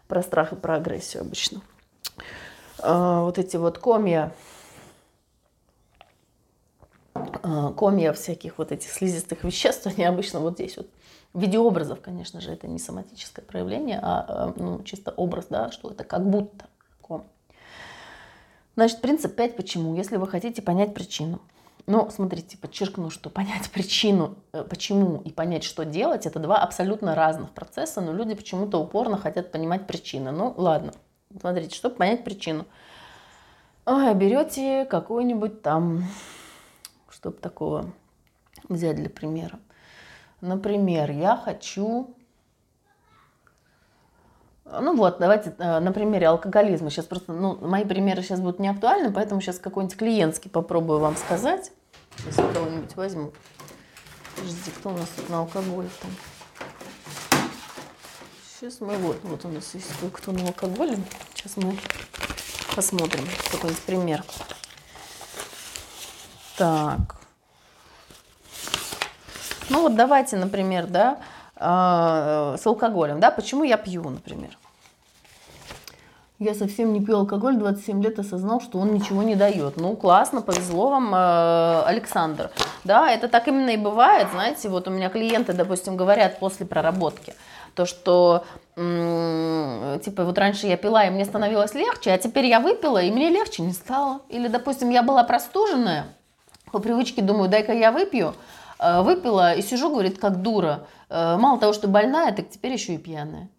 про 0.09 0.21
страх 0.21 0.51
и 0.51 0.57
про 0.57 0.75
агрессию 0.75 1.21
обычно. 1.21 1.61
А, 2.81 3.21
вот 3.23 3.37
эти 3.37 3.57
вот 3.57 3.77
комья, 3.77 4.31
а, 7.13 7.73
комья 7.73 8.13
всяких 8.13 8.57
вот 8.57 8.71
этих 8.71 8.91
слизистых 8.91 9.43
веществ, 9.43 9.85
они 9.97 10.03
обычно 10.03 10.39
вот 10.39 10.55
здесь 10.55 10.77
вот. 10.77 10.87
В 11.33 11.39
виде 11.39 11.57
образов, 11.57 12.01
конечно 12.01 12.41
же, 12.41 12.51
это 12.51 12.67
не 12.67 12.77
соматическое 12.77 13.45
проявление, 13.45 13.99
а, 14.03 14.25
а 14.27 14.53
ну, 14.57 14.83
чисто 14.83 15.11
образ, 15.11 15.45
да, 15.49 15.71
что 15.71 15.89
это 15.89 16.03
как 16.03 16.29
будто 16.29 16.65
ком. 17.01 17.25
Значит, 18.75 18.99
принцип 18.99 19.33
5 19.33 19.55
почему, 19.55 19.95
если 19.95 20.17
вы 20.17 20.27
хотите 20.27 20.61
понять 20.61 20.93
причину. 20.93 21.39
Но 21.87 22.09
смотрите, 22.09 22.57
подчеркну, 22.57 23.09
что 23.09 23.29
понять 23.29 23.69
причину, 23.73 24.35
э, 24.51 24.63
почему 24.63 25.21
и 25.21 25.31
понять, 25.31 25.63
что 25.63 25.85
делать, 25.85 26.25
это 26.25 26.39
два 26.39 26.57
абсолютно 26.57 27.15
разных 27.15 27.51
процесса, 27.51 28.01
но 28.01 28.11
люди 28.11 28.35
почему-то 28.35 28.77
упорно 28.79 29.17
хотят 29.17 29.53
понимать 29.53 29.87
причины. 29.87 30.31
Ну, 30.31 30.53
ладно, 30.57 30.93
Смотрите, 31.39 31.75
чтобы 31.75 31.95
понять 31.95 32.23
причину. 32.23 32.65
Ой, 33.85 34.13
берете 34.13 34.85
какую-нибудь 34.85 35.61
там, 35.61 36.03
чтобы 37.09 37.37
такого 37.37 37.91
взять 38.69 38.95
для 38.95 39.09
примера. 39.09 39.59
Например, 40.41 41.11
я 41.11 41.35
хочу... 41.35 42.15
Ну 44.65 44.95
вот, 44.95 45.17
давайте 45.19 45.53
э, 45.57 45.79
на 45.79 45.91
примере 45.91 46.27
алкоголизма. 46.27 46.89
Сейчас 46.89 47.05
просто, 47.05 47.33
ну, 47.33 47.57
мои 47.57 47.83
примеры 47.83 48.21
сейчас 48.21 48.39
будут 48.39 48.59
не 48.59 48.69
актуальны, 48.69 49.11
поэтому 49.11 49.41
сейчас 49.41 49.59
какой-нибудь 49.59 49.97
клиентский 49.97 50.49
попробую 50.49 50.99
вам 50.99 51.17
сказать. 51.17 51.73
Сейчас 52.17 52.35
кого-нибудь 52.53 52.95
возьму. 52.95 53.31
Подождите, 54.35 54.71
кто 54.71 54.89
у 54.89 54.93
нас 54.93 55.09
тут 55.09 55.29
на 55.29 55.39
алкоголе 55.39 55.89
там? 56.01 56.11
Сейчас 58.61 58.79
мы 58.79 58.95
вот, 58.97 59.17
вот 59.23 59.43
у 59.45 59.47
нас 59.47 59.73
есть 59.73 59.87
кое-кто 59.99 60.31
на 60.31 60.45
алкоголе. 60.45 60.99
Сейчас 61.33 61.57
мы 61.57 61.75
посмотрим 62.75 63.25
какой-нибудь 63.51 63.81
пример. 63.81 64.23
Так. 66.59 67.15
Ну 69.71 69.81
вот 69.81 69.95
давайте, 69.95 70.37
например, 70.37 70.85
да, 70.85 71.17
э, 71.55 72.57
с 72.61 72.67
алкоголем, 72.67 73.19
да, 73.19 73.31
почему 73.31 73.63
я 73.63 73.77
пью, 73.77 74.07
например. 74.07 74.55
Я 76.37 76.53
совсем 76.53 76.93
не 76.93 77.03
пью 77.03 77.17
алкоголь, 77.17 77.57
27 77.57 78.03
лет 78.03 78.19
осознал, 78.19 78.61
что 78.61 78.77
он 78.77 78.93
ничего 78.93 79.23
не 79.23 79.35
дает. 79.35 79.77
Ну, 79.77 79.95
классно, 79.95 80.43
повезло 80.43 80.91
вам, 80.91 81.15
э, 81.15 81.81
Александр. 81.87 82.51
Да, 82.83 83.09
это 83.09 83.27
так 83.27 83.47
именно 83.47 83.71
и 83.71 83.77
бывает, 83.77 84.27
знаете, 84.31 84.69
вот 84.69 84.87
у 84.87 84.91
меня 84.91 85.09
клиенты, 85.09 85.53
допустим, 85.53 85.97
говорят 85.97 86.37
после 86.37 86.67
проработки– 86.67 87.33
то, 87.75 87.85
что 87.85 88.45
типа 88.75 90.23
вот 90.23 90.37
раньше 90.37 90.65
я 90.65 90.77
пила, 90.77 91.05
и 91.05 91.09
мне 91.09 91.25
становилось 91.25 91.73
легче, 91.73 92.11
а 92.11 92.17
теперь 92.17 92.45
я 92.45 92.59
выпила, 92.59 93.01
и 93.01 93.11
мне 93.11 93.29
легче 93.29 93.63
не 93.63 93.73
стало. 93.73 94.21
Или, 94.29 94.47
допустим, 94.47 94.89
я 94.89 95.03
была 95.03 95.23
простуженная, 95.23 96.05
по 96.71 96.79
привычке 96.79 97.21
думаю, 97.21 97.49
дай-ка 97.49 97.73
я 97.73 97.91
выпью, 97.91 98.33
э, 98.79 99.01
выпила 99.01 99.53
и 99.53 99.61
сижу, 99.61 99.89
говорит, 99.89 100.19
как 100.19 100.41
дура. 100.41 100.87
Э, 101.09 101.35
мало 101.37 101.59
того, 101.59 101.73
что 101.73 101.87
больная, 101.87 102.31
так 102.31 102.49
теперь 102.49 102.71
еще 102.71 102.93
и 102.93 102.97
пьяная. 102.97 103.49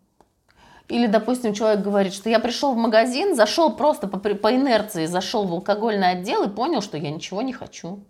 Или, 0.88 1.06
допустим, 1.06 1.54
человек 1.54 1.82
говорит, 1.82 2.14
что 2.14 2.30
я 2.30 2.38
пришел 2.40 2.72
в 2.72 2.76
магазин, 2.76 3.36
зашел 3.36 3.76
просто 3.76 4.08
по, 4.08 4.18
по 4.18 4.54
инерции, 4.54 5.06
зашел 5.06 5.44
в 5.44 5.52
алкогольный 5.52 6.10
отдел 6.10 6.42
и 6.42 6.48
понял, 6.48 6.80
что 6.80 6.96
я 6.96 7.10
ничего 7.10 7.42
не 7.42 7.52
хочу 7.52 8.00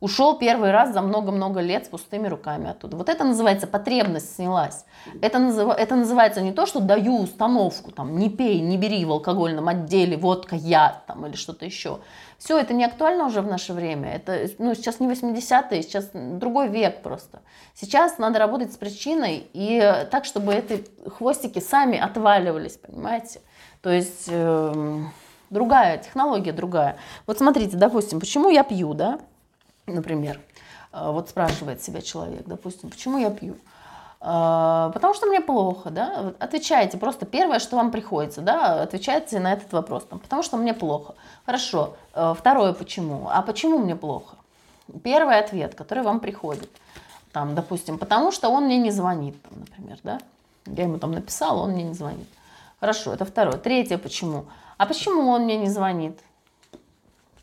ушел 0.00 0.38
первый 0.38 0.70
раз 0.70 0.92
за 0.92 1.02
много-много 1.02 1.60
лет 1.60 1.86
с 1.86 1.88
пустыми 1.88 2.28
руками 2.28 2.70
оттуда. 2.70 2.96
Вот 2.96 3.08
это 3.08 3.24
называется 3.24 3.66
потребность 3.66 4.36
снялась. 4.36 4.84
Это, 5.20 5.38
назыв... 5.38 5.68
это 5.70 5.96
называется 5.96 6.40
не 6.40 6.52
то, 6.52 6.66
что 6.66 6.80
даю 6.80 7.22
установку, 7.22 7.90
там, 7.90 8.16
не 8.18 8.30
пей, 8.30 8.60
не 8.60 8.76
бери 8.76 9.04
в 9.04 9.10
алкогольном 9.10 9.68
отделе, 9.68 10.16
водка, 10.16 10.56
яд 10.56 11.04
там, 11.06 11.26
или 11.26 11.34
что-то 11.34 11.64
еще. 11.64 11.98
Все, 12.38 12.58
это 12.58 12.72
не 12.74 12.84
актуально 12.84 13.26
уже 13.26 13.40
в 13.40 13.48
наше 13.48 13.72
время. 13.72 14.14
Это, 14.14 14.48
ну, 14.58 14.74
сейчас 14.74 15.00
не 15.00 15.08
80-е, 15.08 15.82
сейчас 15.82 16.10
другой 16.12 16.68
век 16.68 17.02
просто. 17.02 17.40
Сейчас 17.74 18.18
надо 18.18 18.38
работать 18.38 18.72
с 18.72 18.76
причиной 18.76 19.48
и 19.52 20.06
так, 20.10 20.24
чтобы 20.24 20.54
эти 20.54 20.84
хвостики 21.08 21.58
сами 21.58 21.98
отваливались, 21.98 22.76
понимаете? 22.76 23.40
То 23.82 23.90
есть 23.90 24.26
э, 24.28 25.02
другая 25.50 25.98
технология, 25.98 26.52
другая. 26.52 26.96
Вот 27.26 27.38
смотрите, 27.38 27.76
допустим, 27.76 28.20
почему 28.20 28.50
я 28.50 28.62
пью, 28.62 28.94
да? 28.94 29.18
Например, 29.94 30.40
э, 30.92 31.10
вот 31.10 31.28
спрашивает 31.28 31.82
себя 31.82 32.00
человек, 32.00 32.44
допустим, 32.46 32.90
почему 32.90 33.18
я 33.18 33.30
пью? 33.30 33.56
Э, 34.20 34.90
потому 34.92 35.14
что 35.14 35.26
мне 35.26 35.40
плохо, 35.40 35.90
да? 35.90 36.34
Отвечайте 36.38 36.98
просто 36.98 37.26
первое, 37.26 37.58
что 37.58 37.76
вам 37.76 37.90
приходится, 37.90 38.40
да? 38.40 38.82
Отвечайте 38.82 39.40
на 39.40 39.52
этот 39.52 39.72
вопрос, 39.72 40.04
там, 40.04 40.18
потому 40.18 40.42
что 40.42 40.56
мне 40.56 40.74
плохо. 40.74 41.14
Хорошо. 41.46 41.96
Э, 42.14 42.34
второе, 42.36 42.72
почему? 42.72 43.28
А 43.30 43.42
почему 43.42 43.78
мне 43.78 43.96
плохо? 43.96 44.36
Первый 45.02 45.38
ответ, 45.38 45.74
который 45.74 46.02
вам 46.02 46.20
приходит, 46.20 46.70
там, 47.32 47.54
допустим, 47.54 47.98
потому 47.98 48.32
что 48.32 48.48
он 48.48 48.64
мне 48.64 48.78
не 48.78 48.90
звонит, 48.90 49.40
там, 49.42 49.60
например, 49.60 49.98
да? 50.02 50.18
Я 50.66 50.84
ему 50.84 50.98
там 50.98 51.12
написала, 51.12 51.62
он 51.62 51.72
мне 51.72 51.84
не 51.84 51.94
звонит. 51.94 52.28
Хорошо, 52.80 53.12
это 53.12 53.24
второе. 53.24 53.58
Третье, 53.58 53.98
почему? 53.98 54.46
А 54.76 54.86
почему 54.86 55.28
он 55.30 55.42
мне 55.42 55.56
не 55.56 55.68
звонит? 55.68 56.18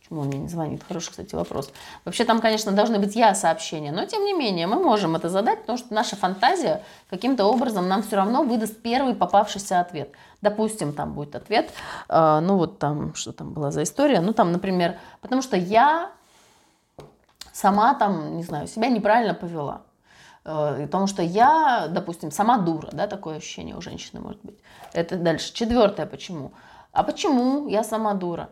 Почему 0.05 0.21
он 0.21 0.27
мне 0.27 0.37
не 0.37 0.47
звонит? 0.47 0.83
Хороший, 0.87 1.09
кстати, 1.09 1.33
вопрос. 1.33 1.71
Вообще 2.05 2.25
там, 2.25 2.39
конечно, 2.39 2.71
должны 2.71 2.99
быть 2.99 3.15
я 3.15 3.33
сообщения, 3.33 3.91
но 3.91 4.05
тем 4.05 4.23
не 4.23 4.33
менее 4.33 4.67
мы 4.67 4.75
можем 4.75 5.15
это 5.15 5.29
задать, 5.29 5.61
потому 5.61 5.79
что 5.79 5.95
наша 5.95 6.15
фантазия 6.15 6.83
каким-то 7.09 7.45
образом 7.45 7.87
нам 7.87 8.03
все 8.03 8.17
равно 8.17 8.43
выдаст 8.43 8.79
первый 8.83 9.15
попавшийся 9.15 9.79
ответ. 9.79 10.11
Допустим, 10.41 10.93
там 10.93 11.13
будет 11.13 11.35
ответ, 11.35 11.71
э, 12.07 12.39
ну 12.39 12.57
вот 12.57 12.77
там, 12.77 13.15
что 13.15 13.31
там 13.31 13.53
была 13.53 13.71
за 13.71 13.81
история, 13.81 14.21
ну 14.21 14.31
там, 14.31 14.51
например, 14.51 14.99
потому 15.21 15.41
что 15.41 15.57
я 15.57 16.11
сама 17.51 17.95
там, 17.95 18.37
не 18.37 18.43
знаю, 18.43 18.67
себя 18.67 18.89
неправильно 18.89 19.33
повела. 19.33 19.81
Э, 20.43 20.85
потому 20.85 21.07
что 21.07 21.23
я, 21.23 21.87
допустим, 21.89 22.29
сама 22.29 22.59
дура, 22.59 22.89
да, 22.91 23.07
такое 23.07 23.37
ощущение 23.37 23.75
у 23.75 23.81
женщины 23.81 24.21
может 24.21 24.41
быть. 24.43 24.59
Это 24.93 25.17
дальше. 25.17 25.51
Четвертое, 25.51 26.05
почему? 26.05 26.51
А 26.91 27.01
почему 27.01 27.67
я 27.67 27.83
сама 27.83 28.13
дура? 28.13 28.49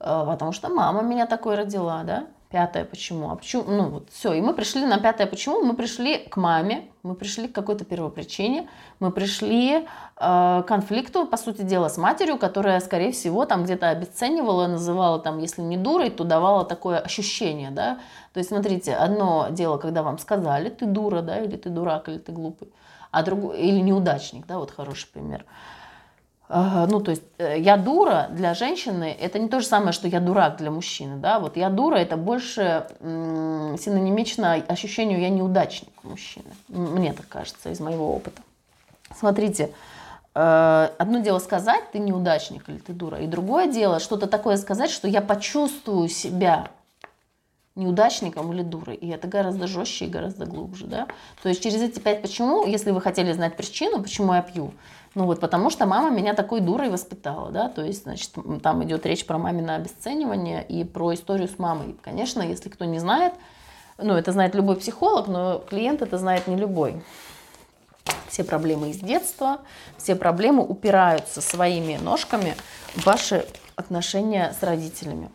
Э, 0.00 0.24
потому 0.26 0.52
что 0.52 0.68
мама 0.68 1.02
меня 1.02 1.26
такой 1.26 1.54
родила, 1.56 2.02
да. 2.04 2.26
Пятое 2.54 2.84
почему? 2.84 3.32
А 3.32 3.34
почему? 3.34 3.64
Ну 3.66 3.88
вот 3.88 4.10
все. 4.10 4.32
И 4.32 4.40
мы 4.40 4.54
пришли 4.54 4.86
на 4.86 5.00
пятое 5.00 5.26
почему? 5.26 5.64
Мы 5.64 5.74
пришли 5.74 6.18
к 6.18 6.36
маме, 6.36 6.88
мы 7.02 7.16
пришли 7.16 7.48
к 7.48 7.52
какой-то 7.52 7.84
первопричине, 7.84 8.68
мы 9.00 9.10
пришли 9.10 9.78
э, 9.78 9.82
к 10.16 10.64
конфликту, 10.68 11.26
по 11.26 11.36
сути 11.36 11.62
дела, 11.62 11.88
с 11.88 11.96
матерью, 11.98 12.38
которая, 12.38 12.78
скорее 12.78 13.10
всего, 13.10 13.44
там 13.44 13.64
где-то 13.64 13.88
обесценивала, 13.88 14.68
называла 14.68 15.18
там, 15.18 15.38
если 15.38 15.62
не 15.62 15.76
дурой, 15.76 16.10
то 16.10 16.22
давала 16.22 16.64
такое 16.64 17.00
ощущение, 17.00 17.72
да. 17.72 17.98
То 18.32 18.38
есть, 18.38 18.50
смотрите, 18.50 18.94
одно 18.94 19.48
дело, 19.50 19.76
когда 19.76 20.04
вам 20.04 20.18
сказали, 20.18 20.68
ты 20.68 20.86
дура, 20.86 21.22
да, 21.22 21.40
или 21.40 21.56
ты 21.56 21.70
дурак, 21.70 22.08
или 22.08 22.18
ты 22.18 22.30
глупый, 22.30 22.72
а 23.10 23.24
другое, 23.24 23.56
или 23.56 23.80
неудачник, 23.80 24.46
да, 24.46 24.58
вот 24.58 24.70
хороший 24.70 25.08
пример. 25.12 25.44
Ну, 26.48 27.00
то 27.00 27.10
есть 27.10 27.22
э, 27.38 27.58
я 27.58 27.78
дура 27.78 28.28
для 28.30 28.52
женщины, 28.52 29.16
это 29.18 29.38
не 29.38 29.48
то 29.48 29.60
же 29.60 29.66
самое, 29.66 29.92
что 29.92 30.08
я 30.08 30.20
дурак 30.20 30.58
для 30.58 30.70
мужчины, 30.70 31.16
да, 31.16 31.38
вот 31.38 31.56
я 31.56 31.70
дура, 31.70 31.96
это 31.96 32.18
больше 32.18 32.86
синонимично 33.00 34.52
ощущению 34.52 35.20
я 35.20 35.30
неудачник 35.30 35.94
мужчины, 36.02 36.44
мне 36.68 37.14
так 37.14 37.26
кажется, 37.28 37.70
из 37.70 37.80
моего 37.80 38.14
опыта. 38.14 38.42
Смотрите, 39.16 39.70
э, 40.34 40.90
одно 40.98 41.20
дело 41.20 41.38
сказать, 41.38 41.90
ты 41.92 41.98
неудачник 41.98 42.68
или 42.68 42.78
ты 42.78 42.92
дура, 42.92 43.20
и 43.20 43.26
другое 43.26 43.66
дело 43.66 43.98
что-то 43.98 44.26
такое 44.26 44.58
сказать, 44.58 44.90
что 44.90 45.08
я 45.08 45.22
почувствую 45.22 46.10
себя 46.10 46.68
неудачником 47.76 48.52
или 48.52 48.62
дурой. 48.62 48.94
И 48.94 49.08
это 49.08 49.26
гораздо 49.26 49.66
жестче 49.66 50.06
и 50.06 50.08
гораздо 50.08 50.46
глубже. 50.46 50.86
Да? 50.86 51.08
То 51.42 51.48
есть 51.48 51.62
через 51.62 51.82
эти 51.82 51.98
пять 51.98 52.22
почему, 52.22 52.66
если 52.66 52.92
вы 52.92 53.00
хотели 53.00 53.32
знать 53.32 53.56
причину, 53.56 54.02
почему 54.02 54.32
я 54.34 54.42
пью, 54.42 54.72
ну 55.14 55.26
вот 55.26 55.40
потому 55.40 55.70
что 55.70 55.86
мама 55.86 56.10
меня 56.10 56.34
такой 56.34 56.60
дурой 56.60 56.90
воспитала, 56.90 57.50
да, 57.50 57.68
то 57.68 57.82
есть, 57.82 58.02
значит, 58.02 58.32
там 58.62 58.82
идет 58.82 59.06
речь 59.06 59.24
про 59.26 59.38
мамино 59.38 59.76
обесценивание 59.76 60.64
и 60.66 60.82
про 60.84 61.14
историю 61.14 61.48
с 61.48 61.58
мамой. 61.58 61.96
Конечно, 62.02 62.42
если 62.42 62.68
кто 62.68 62.84
не 62.84 62.98
знает, 62.98 63.32
Ну, 63.98 64.14
это 64.14 64.32
знает 64.32 64.54
любой 64.54 64.76
психолог, 64.76 65.28
но 65.28 65.58
клиент 65.58 66.02
это 66.02 66.18
знает 66.18 66.48
не 66.48 66.56
любой. 66.56 67.00
Все 68.28 68.42
проблемы 68.42 68.90
из 68.90 68.96
детства, 68.98 69.60
все 69.98 70.16
проблемы 70.16 70.64
упираются 70.64 71.40
своими 71.40 71.96
ножками 71.96 72.56
в 72.94 73.06
ваши 73.06 73.46
отношения 73.76 74.52
с 74.58 74.62
родителями. 74.64 75.30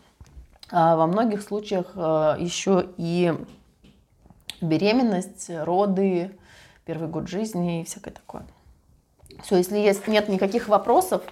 А 0.71 0.95
во 0.95 1.07
многих 1.07 1.41
случаях 1.41 1.91
э, 1.95 2.35
еще 2.39 2.89
и 2.97 3.33
беременность, 4.61 5.49
роды, 5.49 6.37
первый 6.85 7.07
год 7.07 7.27
жизни 7.27 7.81
и 7.81 7.83
всякое 7.85 8.11
такое. 8.11 8.45
Все, 9.43 9.57
если 9.57 9.77
есть, 9.77 10.07
нет 10.07 10.29
никаких 10.29 10.67
вопросов, 10.67 11.23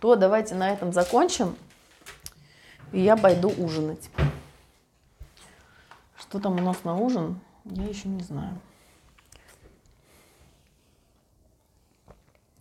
то 0.00 0.16
давайте 0.16 0.54
на 0.54 0.70
этом 0.70 0.92
закончим. 0.92 1.56
И 2.92 3.00
я 3.00 3.16
пойду 3.16 3.52
ужинать. 3.58 4.10
Что 6.18 6.40
там 6.40 6.56
у 6.56 6.62
нас 6.62 6.82
на 6.84 6.96
ужин, 6.96 7.40
я 7.64 7.84
еще 7.84 8.08
не 8.08 8.22
знаю. 8.22 8.58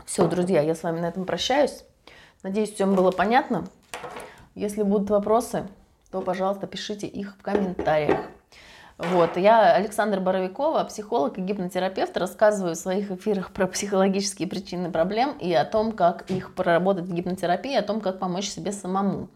Все, 0.06 0.28
друзья, 0.28 0.62
я 0.62 0.76
с 0.76 0.84
вами 0.84 1.00
на 1.00 1.06
этом 1.06 1.26
прощаюсь. 1.26 1.84
Надеюсь, 2.44 2.74
всем 2.74 2.96
было 2.96 3.12
понятно. 3.12 3.68
Если 4.56 4.84
будут 4.84 5.10
вопросы, 5.10 5.68
то, 6.12 6.22
пожалуйста, 6.22 6.68
пишите 6.68 7.08
их 7.08 7.36
в 7.38 7.42
комментариях. 7.42 8.26
Вот. 8.98 9.38
Я 9.38 9.74
Александра 9.76 10.20
Боровикова, 10.20 10.84
психолог 10.84 11.38
и 11.38 11.42
гипнотерапевт, 11.42 12.18
рассказываю 12.18 12.76
в 12.76 12.78
своих 12.78 13.12
эфирах 13.12 13.52
про 13.52 13.66
психологические 13.66 14.48
причины 14.48 14.92
проблем 14.92 15.38
и 15.40 15.54
о 15.54 15.64
том, 15.64 15.94
как 15.94 16.30
их 16.30 16.54
проработать 16.54 17.06
в 17.06 17.14
гипнотерапии, 17.14 17.76
о 17.76 17.82
том, 17.82 18.02
как 18.02 18.20
помочь 18.20 18.50
себе 18.50 18.74
самому. 18.74 19.30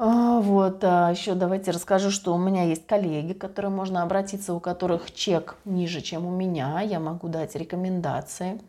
А, 0.00 0.38
вот, 0.38 0.84
а 0.84 1.10
еще 1.10 1.34
давайте 1.34 1.72
расскажу, 1.72 2.12
что 2.12 2.32
у 2.32 2.38
меня 2.38 2.62
есть 2.62 2.86
коллеги, 2.86 3.32
к 3.32 3.40
которым 3.40 3.72
можно 3.74 4.04
обратиться, 4.04 4.54
у 4.54 4.60
которых 4.60 5.12
чек 5.12 5.56
ниже, 5.64 6.00
чем 6.00 6.24
у 6.24 6.30
меня. 6.30 6.80
Я 6.82 7.00
могу 7.00 7.26
дать 7.26 7.56
рекомендации. 7.56 8.60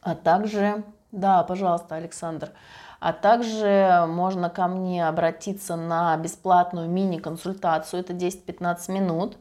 А 0.00 0.14
также, 0.14 0.84
да, 1.12 1.42
пожалуйста, 1.42 1.96
Александр, 1.96 2.52
а 3.00 3.12
также 3.12 4.06
можно 4.08 4.50
ко 4.50 4.66
мне 4.66 5.06
обратиться 5.06 5.76
на 5.76 6.16
бесплатную 6.16 6.88
мини-консультацию, 6.88 8.00
это 8.00 8.12
10-15 8.12 8.92
минут. 8.92 9.36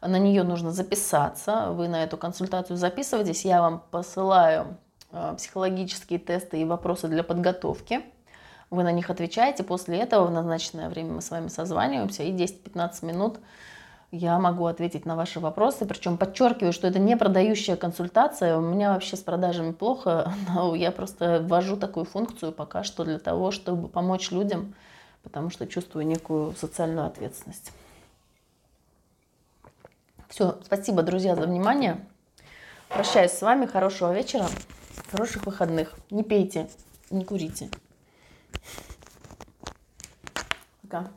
На 0.00 0.18
нее 0.18 0.42
нужно 0.42 0.72
записаться, 0.72 1.68
вы 1.70 1.88
на 1.88 2.02
эту 2.02 2.16
консультацию 2.16 2.76
записываетесь, 2.76 3.44
я 3.44 3.60
вам 3.60 3.82
посылаю 3.90 4.78
э, 5.12 5.34
психологические 5.36 6.18
тесты 6.18 6.60
и 6.60 6.64
вопросы 6.64 7.06
для 7.06 7.22
подготовки. 7.22 8.02
Вы 8.70 8.82
на 8.82 8.90
них 8.90 9.10
отвечаете, 9.10 9.62
после 9.62 9.98
этого 9.98 10.26
в 10.26 10.30
назначенное 10.32 10.88
время 10.88 11.12
мы 11.12 11.20
с 11.20 11.30
вами 11.30 11.48
созваниваемся 11.48 12.22
и 12.22 12.32
10-15 12.32 13.04
минут 13.04 13.38
я 14.12 14.38
могу 14.38 14.66
ответить 14.66 15.06
на 15.06 15.16
ваши 15.16 15.40
вопросы. 15.40 15.86
Причем 15.86 16.18
подчеркиваю, 16.18 16.72
что 16.72 16.86
это 16.86 16.98
не 16.98 17.16
продающая 17.16 17.76
консультация. 17.76 18.58
У 18.58 18.60
меня 18.60 18.92
вообще 18.92 19.16
с 19.16 19.20
продажами 19.20 19.72
плохо, 19.72 20.32
но 20.54 20.74
я 20.74 20.92
просто 20.92 21.40
ввожу 21.42 21.76
такую 21.76 22.04
функцию 22.04 22.52
пока 22.52 22.84
что 22.84 23.04
для 23.04 23.18
того, 23.18 23.50
чтобы 23.50 23.88
помочь 23.88 24.30
людям, 24.30 24.74
потому 25.22 25.50
что 25.50 25.66
чувствую 25.66 26.06
некую 26.06 26.54
социальную 26.54 27.06
ответственность. 27.06 27.72
Все, 30.28 30.58
спасибо, 30.64 31.02
друзья, 31.02 31.34
за 31.34 31.42
внимание. 31.42 32.04
Прощаюсь 32.88 33.32
с 33.32 33.40
вами. 33.40 33.64
Хорошего 33.64 34.12
вечера, 34.12 34.46
хороших 35.10 35.46
выходных. 35.46 35.94
Не 36.10 36.22
пейте, 36.22 36.68
не 37.10 37.24
курите. 37.24 37.70
Пока. 40.82 41.08